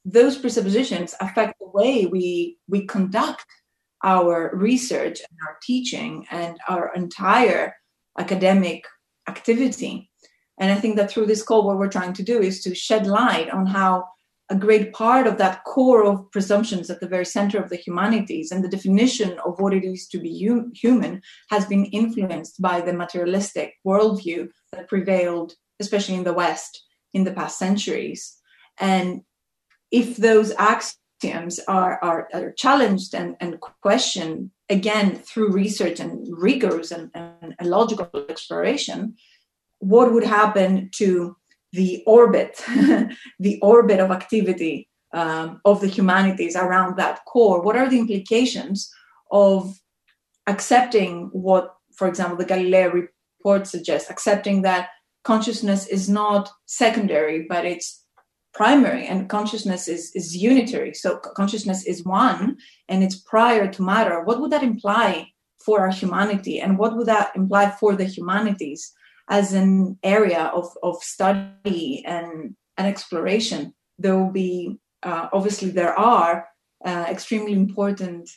those 0.05 0.37
presuppositions 0.37 1.13
affect 1.21 1.59
the 1.59 1.67
way 1.67 2.05
we, 2.05 2.57
we 2.67 2.85
conduct 2.85 3.45
our 4.03 4.51
research 4.53 5.19
and 5.19 5.39
our 5.45 5.57
teaching 5.61 6.25
and 6.31 6.57
our 6.67 6.93
entire 6.95 7.75
academic 8.19 8.85
activity. 9.27 10.11
And 10.59 10.71
I 10.71 10.75
think 10.75 10.97
that 10.97 11.09
through 11.09 11.27
this 11.27 11.41
call, 11.41 11.65
what 11.65 11.77
we're 11.77 11.87
trying 11.87 12.13
to 12.13 12.23
do 12.23 12.41
is 12.41 12.61
to 12.63 12.75
shed 12.75 13.07
light 13.07 13.49
on 13.49 13.65
how 13.65 14.05
a 14.49 14.55
great 14.55 14.91
part 14.93 15.27
of 15.27 15.37
that 15.37 15.63
core 15.63 16.03
of 16.03 16.29
presumptions 16.31 16.89
at 16.89 16.99
the 16.99 17.07
very 17.07 17.25
center 17.25 17.61
of 17.61 17.69
the 17.69 17.75
humanities 17.75 18.51
and 18.51 18.63
the 18.63 18.69
definition 18.69 19.37
of 19.45 19.59
what 19.59 19.73
it 19.73 19.83
is 19.83 20.07
to 20.07 20.19
be 20.19 20.45
hum- 20.45 20.71
human 20.73 21.21
has 21.49 21.65
been 21.65 21.85
influenced 21.85 22.59
by 22.61 22.81
the 22.81 22.93
materialistic 22.93 23.75
worldview 23.85 24.49
that 24.71 24.89
prevailed, 24.89 25.53
especially 25.79 26.15
in 26.15 26.23
the 26.23 26.33
West, 26.33 26.83
in 27.13 27.23
the 27.23 27.31
past 27.31 27.59
centuries. 27.59 28.37
And 28.79 29.21
if 29.91 30.17
those 30.17 30.51
axioms 30.57 31.59
are, 31.67 31.99
are, 32.03 32.27
are 32.33 32.51
challenged 32.53 33.13
and, 33.13 33.35
and 33.39 33.59
questioned 33.81 34.49
again 34.69 35.17
through 35.17 35.51
research 35.51 35.99
and 35.99 36.27
rigorous 36.29 36.91
and, 36.91 37.09
and, 37.13 37.55
and 37.57 37.69
logical 37.69 38.09
exploration, 38.29 39.15
what 39.79 40.13
would 40.13 40.23
happen 40.23 40.89
to 40.95 41.35
the 41.71 42.03
orbit, 42.05 42.63
the 43.39 43.59
orbit 43.61 43.99
of 43.99 44.11
activity 44.11 44.87
um, 45.13 45.59
of 45.65 45.81
the 45.81 45.87
humanities 45.87 46.55
around 46.55 46.97
that 46.97 47.25
core? 47.25 47.61
What 47.61 47.75
are 47.75 47.89
the 47.89 47.99
implications 47.99 48.91
of 49.31 49.79
accepting 50.47 51.29
what, 51.31 51.75
for 51.95 52.07
example, 52.07 52.37
the 52.37 52.45
Galileo 52.45 52.91
report 52.91 53.67
suggests, 53.67 54.09
accepting 54.09 54.63
that 54.63 54.89
consciousness 55.23 55.87
is 55.87 56.09
not 56.09 56.49
secondary, 56.65 57.45
but 57.47 57.65
it's 57.65 58.03
primary 58.53 59.05
and 59.05 59.29
consciousness 59.29 59.87
is, 59.87 60.11
is 60.15 60.35
unitary. 60.35 60.93
So 60.93 61.17
consciousness 61.17 61.85
is 61.85 62.03
one 62.03 62.57
and 62.87 63.03
it's 63.03 63.15
prior 63.15 63.71
to 63.71 63.81
matter. 63.81 64.23
What 64.23 64.41
would 64.41 64.51
that 64.51 64.63
imply 64.63 65.27
for 65.63 65.81
our 65.81 65.91
humanity? 65.91 66.59
And 66.59 66.77
what 66.77 66.95
would 66.95 67.07
that 67.07 67.35
imply 67.35 67.71
for 67.71 67.95
the 67.95 68.05
humanities? 68.05 68.93
as 69.29 69.53
an 69.53 69.97
area 70.03 70.51
of, 70.53 70.65
of 70.81 71.01
study 71.03 72.03
and, 72.05 72.55
and 72.77 72.87
exploration, 72.87 73.73
there 73.99 74.17
will 74.17 74.31
be, 74.31 74.79
uh, 75.03 75.29
obviously, 75.31 75.69
there 75.69 75.97
are 75.97 76.47
uh, 76.83 77.05
extremely 77.07 77.53
important 77.53 78.29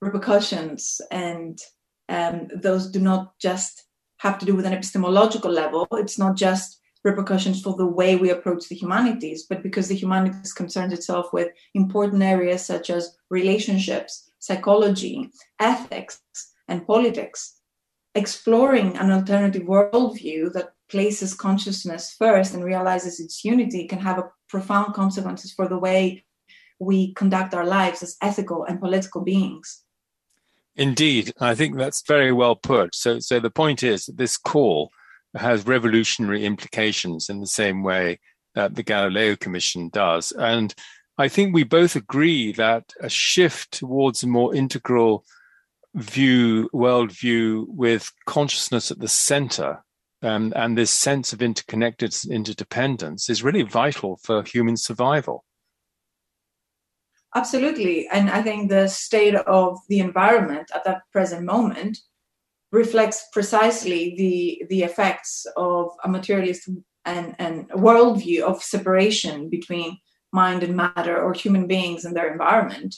repercussions, 0.00 1.00
and 1.10 1.58
um, 2.10 2.48
those 2.54 2.90
do 2.90 3.00
not 3.00 3.38
just 3.40 3.84
have 4.18 4.38
to 4.38 4.46
do 4.46 4.54
with 4.54 4.66
an 4.66 4.74
epistemological 4.74 5.50
level. 5.50 5.88
It's 5.92 6.18
not 6.18 6.36
just 6.36 6.78
repercussions 7.04 7.62
for 7.62 7.76
the 7.76 7.86
way 7.86 8.16
we 8.16 8.30
approach 8.30 8.68
the 8.68 8.74
humanities, 8.74 9.44
but 9.48 9.62
because 9.62 9.88
the 9.88 9.94
humanities 9.94 10.52
concerns 10.52 10.92
itself 10.92 11.32
with 11.32 11.48
important 11.74 12.22
areas 12.22 12.64
such 12.64 12.90
as 12.90 13.16
relationships, 13.30 14.30
psychology, 14.38 15.30
ethics, 15.60 16.20
and 16.66 16.86
politics 16.86 17.60
exploring 18.14 18.96
an 18.96 19.10
alternative 19.10 19.62
worldview 19.62 20.52
that 20.52 20.72
places 20.88 21.34
consciousness 21.34 22.14
first 22.16 22.54
and 22.54 22.64
realizes 22.64 23.18
its 23.18 23.44
unity 23.44 23.86
can 23.86 23.98
have 23.98 24.22
profound 24.48 24.94
consequences 24.94 25.52
for 25.52 25.68
the 25.68 25.78
way 25.78 26.24
we 26.78 27.12
conduct 27.14 27.54
our 27.54 27.66
lives 27.66 28.02
as 28.02 28.16
ethical 28.22 28.64
and 28.64 28.80
political 28.80 29.20
beings. 29.20 29.82
Indeed, 30.76 31.32
I 31.40 31.54
think 31.54 31.76
that's 31.76 32.02
very 32.06 32.32
well 32.32 32.56
put. 32.56 32.94
So, 32.94 33.20
so 33.20 33.40
the 33.40 33.50
point 33.50 33.82
is 33.82 34.06
this 34.06 34.36
call 34.36 34.90
has 35.36 35.66
revolutionary 35.66 36.44
implications 36.44 37.28
in 37.28 37.40
the 37.40 37.46
same 37.46 37.82
way 37.82 38.20
that 38.54 38.74
the 38.74 38.82
Galileo 38.82 39.36
Commission 39.36 39.88
does. 39.88 40.32
And 40.32 40.74
I 41.18 41.28
think 41.28 41.54
we 41.54 41.64
both 41.64 41.96
agree 41.96 42.52
that 42.52 42.92
a 43.00 43.08
shift 43.08 43.72
towards 43.72 44.22
a 44.22 44.28
more 44.28 44.54
integral 44.54 45.24
view, 45.94 46.68
worldview 46.74 47.66
with 47.68 48.10
consciousness 48.26 48.90
at 48.90 48.98
the 48.98 49.08
center 49.08 49.84
um, 50.22 50.52
and 50.56 50.76
this 50.76 50.90
sense 50.90 51.32
of 51.32 51.42
interconnected 51.42 52.14
interdependence 52.28 53.28
is 53.28 53.42
really 53.42 53.62
vital 53.62 54.18
for 54.22 54.42
human 54.42 54.76
survival. 54.76 55.44
Absolutely. 57.36 58.08
And 58.08 58.30
I 58.30 58.42
think 58.42 58.70
the 58.70 58.88
state 58.88 59.34
of 59.34 59.78
the 59.88 60.00
environment 60.00 60.70
at 60.74 60.84
that 60.84 61.02
present 61.12 61.44
moment 61.44 61.98
reflects 62.74 63.26
precisely 63.32 64.14
the, 64.16 64.66
the 64.68 64.82
effects 64.82 65.46
of 65.56 65.90
a 66.02 66.08
materialist 66.08 66.68
and, 67.04 67.36
and 67.38 67.68
worldview 67.70 68.40
of 68.42 68.62
separation 68.62 69.48
between 69.48 69.98
mind 70.32 70.62
and 70.64 70.76
matter 70.76 71.16
or 71.22 71.32
human 71.32 71.66
beings 71.68 72.04
and 72.04 72.16
their 72.16 72.32
environment. 72.32 72.96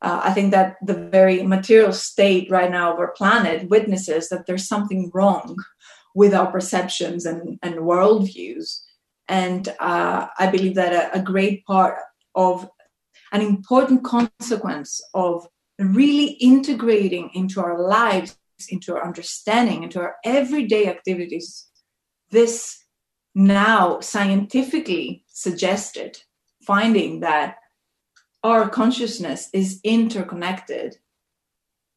Uh, 0.00 0.20
I 0.24 0.32
think 0.32 0.52
that 0.52 0.76
the 0.80 0.94
very 0.94 1.42
material 1.42 1.92
state 1.92 2.50
right 2.50 2.70
now 2.70 2.92
of 2.92 2.98
our 2.98 3.12
planet 3.12 3.68
witnesses 3.68 4.28
that 4.28 4.46
there's 4.46 4.66
something 4.66 5.10
wrong 5.12 5.56
with 6.14 6.32
our 6.32 6.50
perceptions 6.50 7.26
and, 7.26 7.58
and 7.62 7.74
worldviews. 7.76 8.80
And 9.28 9.68
uh, 9.80 10.28
I 10.38 10.46
believe 10.46 10.76
that 10.76 10.92
a, 10.92 11.18
a 11.18 11.22
great 11.22 11.64
part 11.66 11.98
of 12.34 12.70
an 13.32 13.42
important 13.42 14.04
consequence 14.04 15.02
of 15.12 15.46
really 15.78 16.28
integrating 16.52 17.30
into 17.34 17.60
our 17.60 17.78
lives, 17.78 18.37
into 18.68 18.94
our 18.94 19.04
understanding, 19.04 19.82
into 19.82 20.00
our 20.00 20.16
everyday 20.24 20.88
activities, 20.88 21.66
this 22.30 22.78
now 23.34 24.00
scientifically 24.00 25.24
suggested 25.28 26.18
finding 26.62 27.20
that 27.20 27.56
our 28.42 28.68
consciousness 28.68 29.48
is 29.52 29.80
interconnected 29.84 30.96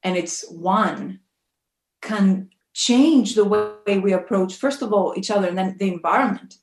and 0.04 0.18
it's 0.18 0.50
one 0.50 1.20
can 2.02 2.50
change 2.74 3.36
the 3.36 3.44
way 3.44 4.00
we 4.00 4.14
approach 4.14 4.56
first 4.56 4.82
of 4.82 4.94
all 4.94 5.14
each 5.18 5.30
other 5.30 5.48
and 5.48 5.58
then 5.58 5.76
the 5.78 5.92
environment 5.92 6.56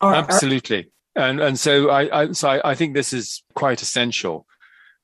our, 0.00 0.14
absolutely 0.14 0.90
and 1.16 1.40
and 1.40 1.58
so 1.58 1.90
I, 1.90 2.22
I 2.22 2.32
so 2.32 2.48
I, 2.48 2.70
I, 2.70 2.74
think 2.74 2.94
this 2.94 3.12
is 3.12 3.42
quite 3.54 3.80
essential. 3.82 4.46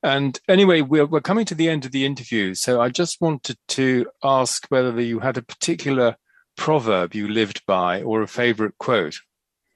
And 0.03 0.41
anyway, 0.49 0.81
we're 0.81 1.07
we're 1.07 1.21
coming 1.21 1.45
to 1.47 1.55
the 1.55 1.69
end 1.69 1.85
of 1.85 1.93
the 1.93 2.05
interview, 2.05 2.55
so 2.55 2.81
I 2.81 2.89
just 2.89 3.21
wanted 3.21 3.57
to 3.69 4.07
ask 4.23 4.67
whether 4.69 5.01
you 5.01 5.21
had 5.21 5.37
a 5.37 5.43
particular 5.43 6.17
proverb 6.57 7.15
you 7.15 7.29
lived 7.29 7.63
by 7.67 8.03
or 8.03 8.23
a 8.23 8.29
favorite 8.29 8.77
quote. 8.79 9.21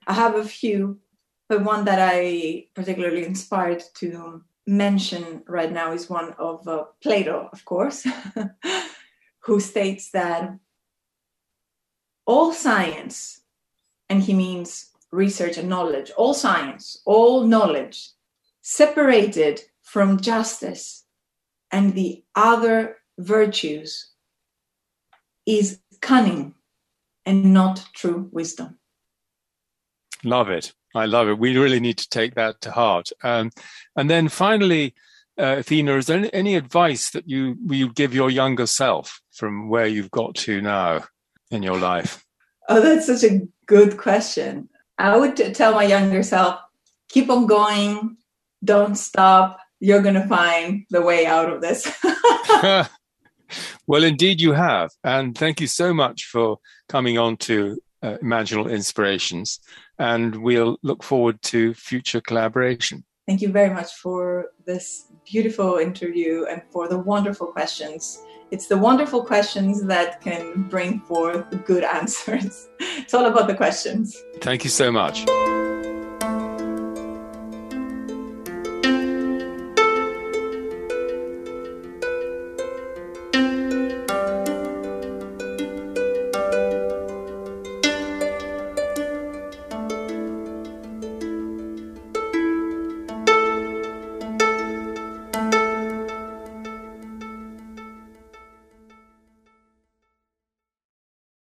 I 0.05 0.13
have 0.13 0.35
a 0.35 0.43
few, 0.43 0.99
but 1.47 1.63
one 1.63 1.85
that 1.85 1.99
I 1.99 2.65
particularly 2.75 3.25
inspired 3.25 3.83
to 3.95 4.43
mention 4.65 5.43
right 5.47 5.71
now 5.71 5.93
is 5.93 6.09
one 6.09 6.33
of 6.37 6.67
uh, 6.67 6.83
Plato, 7.01 7.49
of 7.53 7.63
course, 7.63 8.05
who 9.39 9.59
states 9.61 10.11
that 10.11 10.57
all 12.25 12.51
science, 12.51 13.41
and 14.09 14.21
he 14.21 14.33
means 14.33 14.89
research 15.11 15.57
and 15.57 15.69
knowledge, 15.69 16.11
all 16.17 16.33
science, 16.33 17.01
all 17.05 17.47
knowledge, 17.47 18.09
separated 18.61 19.61
from 19.87 20.19
justice 20.19 21.05
and 21.71 21.93
the 21.93 22.21
other 22.35 22.97
virtues, 23.17 24.11
is 25.45 25.79
cunning 26.01 26.53
and 27.25 27.53
not 27.53 27.85
true 27.93 28.27
wisdom. 28.33 28.77
Love 30.25 30.49
it. 30.49 30.73
I 30.93 31.05
love 31.05 31.29
it. 31.29 31.39
We 31.39 31.57
really 31.57 31.79
need 31.79 31.97
to 31.99 32.09
take 32.09 32.35
that 32.35 32.59
to 32.61 32.71
heart. 32.71 33.11
Um, 33.23 33.51
and 33.95 34.09
then 34.09 34.27
finally, 34.27 34.93
uh, 35.39 35.57
Athena, 35.59 35.95
is 35.95 36.07
there 36.07 36.17
any, 36.17 36.33
any 36.33 36.55
advice 36.55 37.11
that 37.11 37.29
you 37.29 37.55
you 37.69 37.93
give 37.93 38.13
your 38.13 38.29
younger 38.29 38.65
self 38.65 39.21
from 39.31 39.69
where 39.69 39.87
you've 39.87 40.11
got 40.11 40.35
to 40.35 40.61
now 40.61 41.05
in 41.49 41.63
your 41.63 41.77
life? 41.79 42.25
Oh, 42.67 42.81
that's 42.81 43.07
such 43.07 43.23
a 43.23 43.47
good 43.67 43.97
question. 43.97 44.67
I 44.97 45.15
would 45.15 45.37
tell 45.55 45.73
my 45.73 45.85
younger 45.85 46.23
self, 46.23 46.59
keep 47.07 47.29
on 47.29 47.45
going, 47.47 48.17
don't 48.63 48.95
stop. 48.95 49.59
You're 49.79 50.01
going 50.01 50.15
to 50.15 50.27
find 50.27 50.85
the 50.89 51.01
way 51.01 51.25
out 51.25 51.51
of 51.51 51.61
this. 51.61 51.87
well, 53.87 54.03
indeed, 54.03 54.41
you 54.41 54.53
have. 54.53 54.91
And 55.03 55.37
thank 55.37 55.61
you 55.61 55.67
so 55.67 55.93
much 55.93 56.25
for 56.25 56.57
coming 56.89 57.17
on 57.17 57.37
to 57.37 57.79
uh, 58.01 58.17
Imaginal 58.23 58.71
Inspirations. 58.71 59.59
And 59.99 60.35
we'll 60.35 60.77
look 60.83 61.03
forward 61.03 61.41
to 61.43 61.73
future 61.73 62.21
collaboration. 62.21 63.03
Thank 63.27 63.41
you 63.41 63.49
very 63.49 63.73
much 63.73 63.93
for 63.95 64.51
this 64.65 65.11
beautiful 65.29 65.77
interview 65.77 66.45
and 66.49 66.61
for 66.71 66.87
the 66.87 66.97
wonderful 66.97 67.47
questions 67.47 68.23
it's 68.49 68.67
the 68.67 68.77
wonderful 68.77 69.23
questions 69.23 69.83
that 69.83 70.21
can 70.21 70.63
bring 70.69 71.01
forth 71.01 71.45
good 71.65 71.83
answers. 71.99 72.69
It's 72.79 73.13
all 73.13 73.25
about 73.25 73.47
the 73.47 73.55
questions. 73.55 74.15
Thank 74.41 74.63
you 74.63 74.69
so 74.69 74.91
much. 74.91 75.25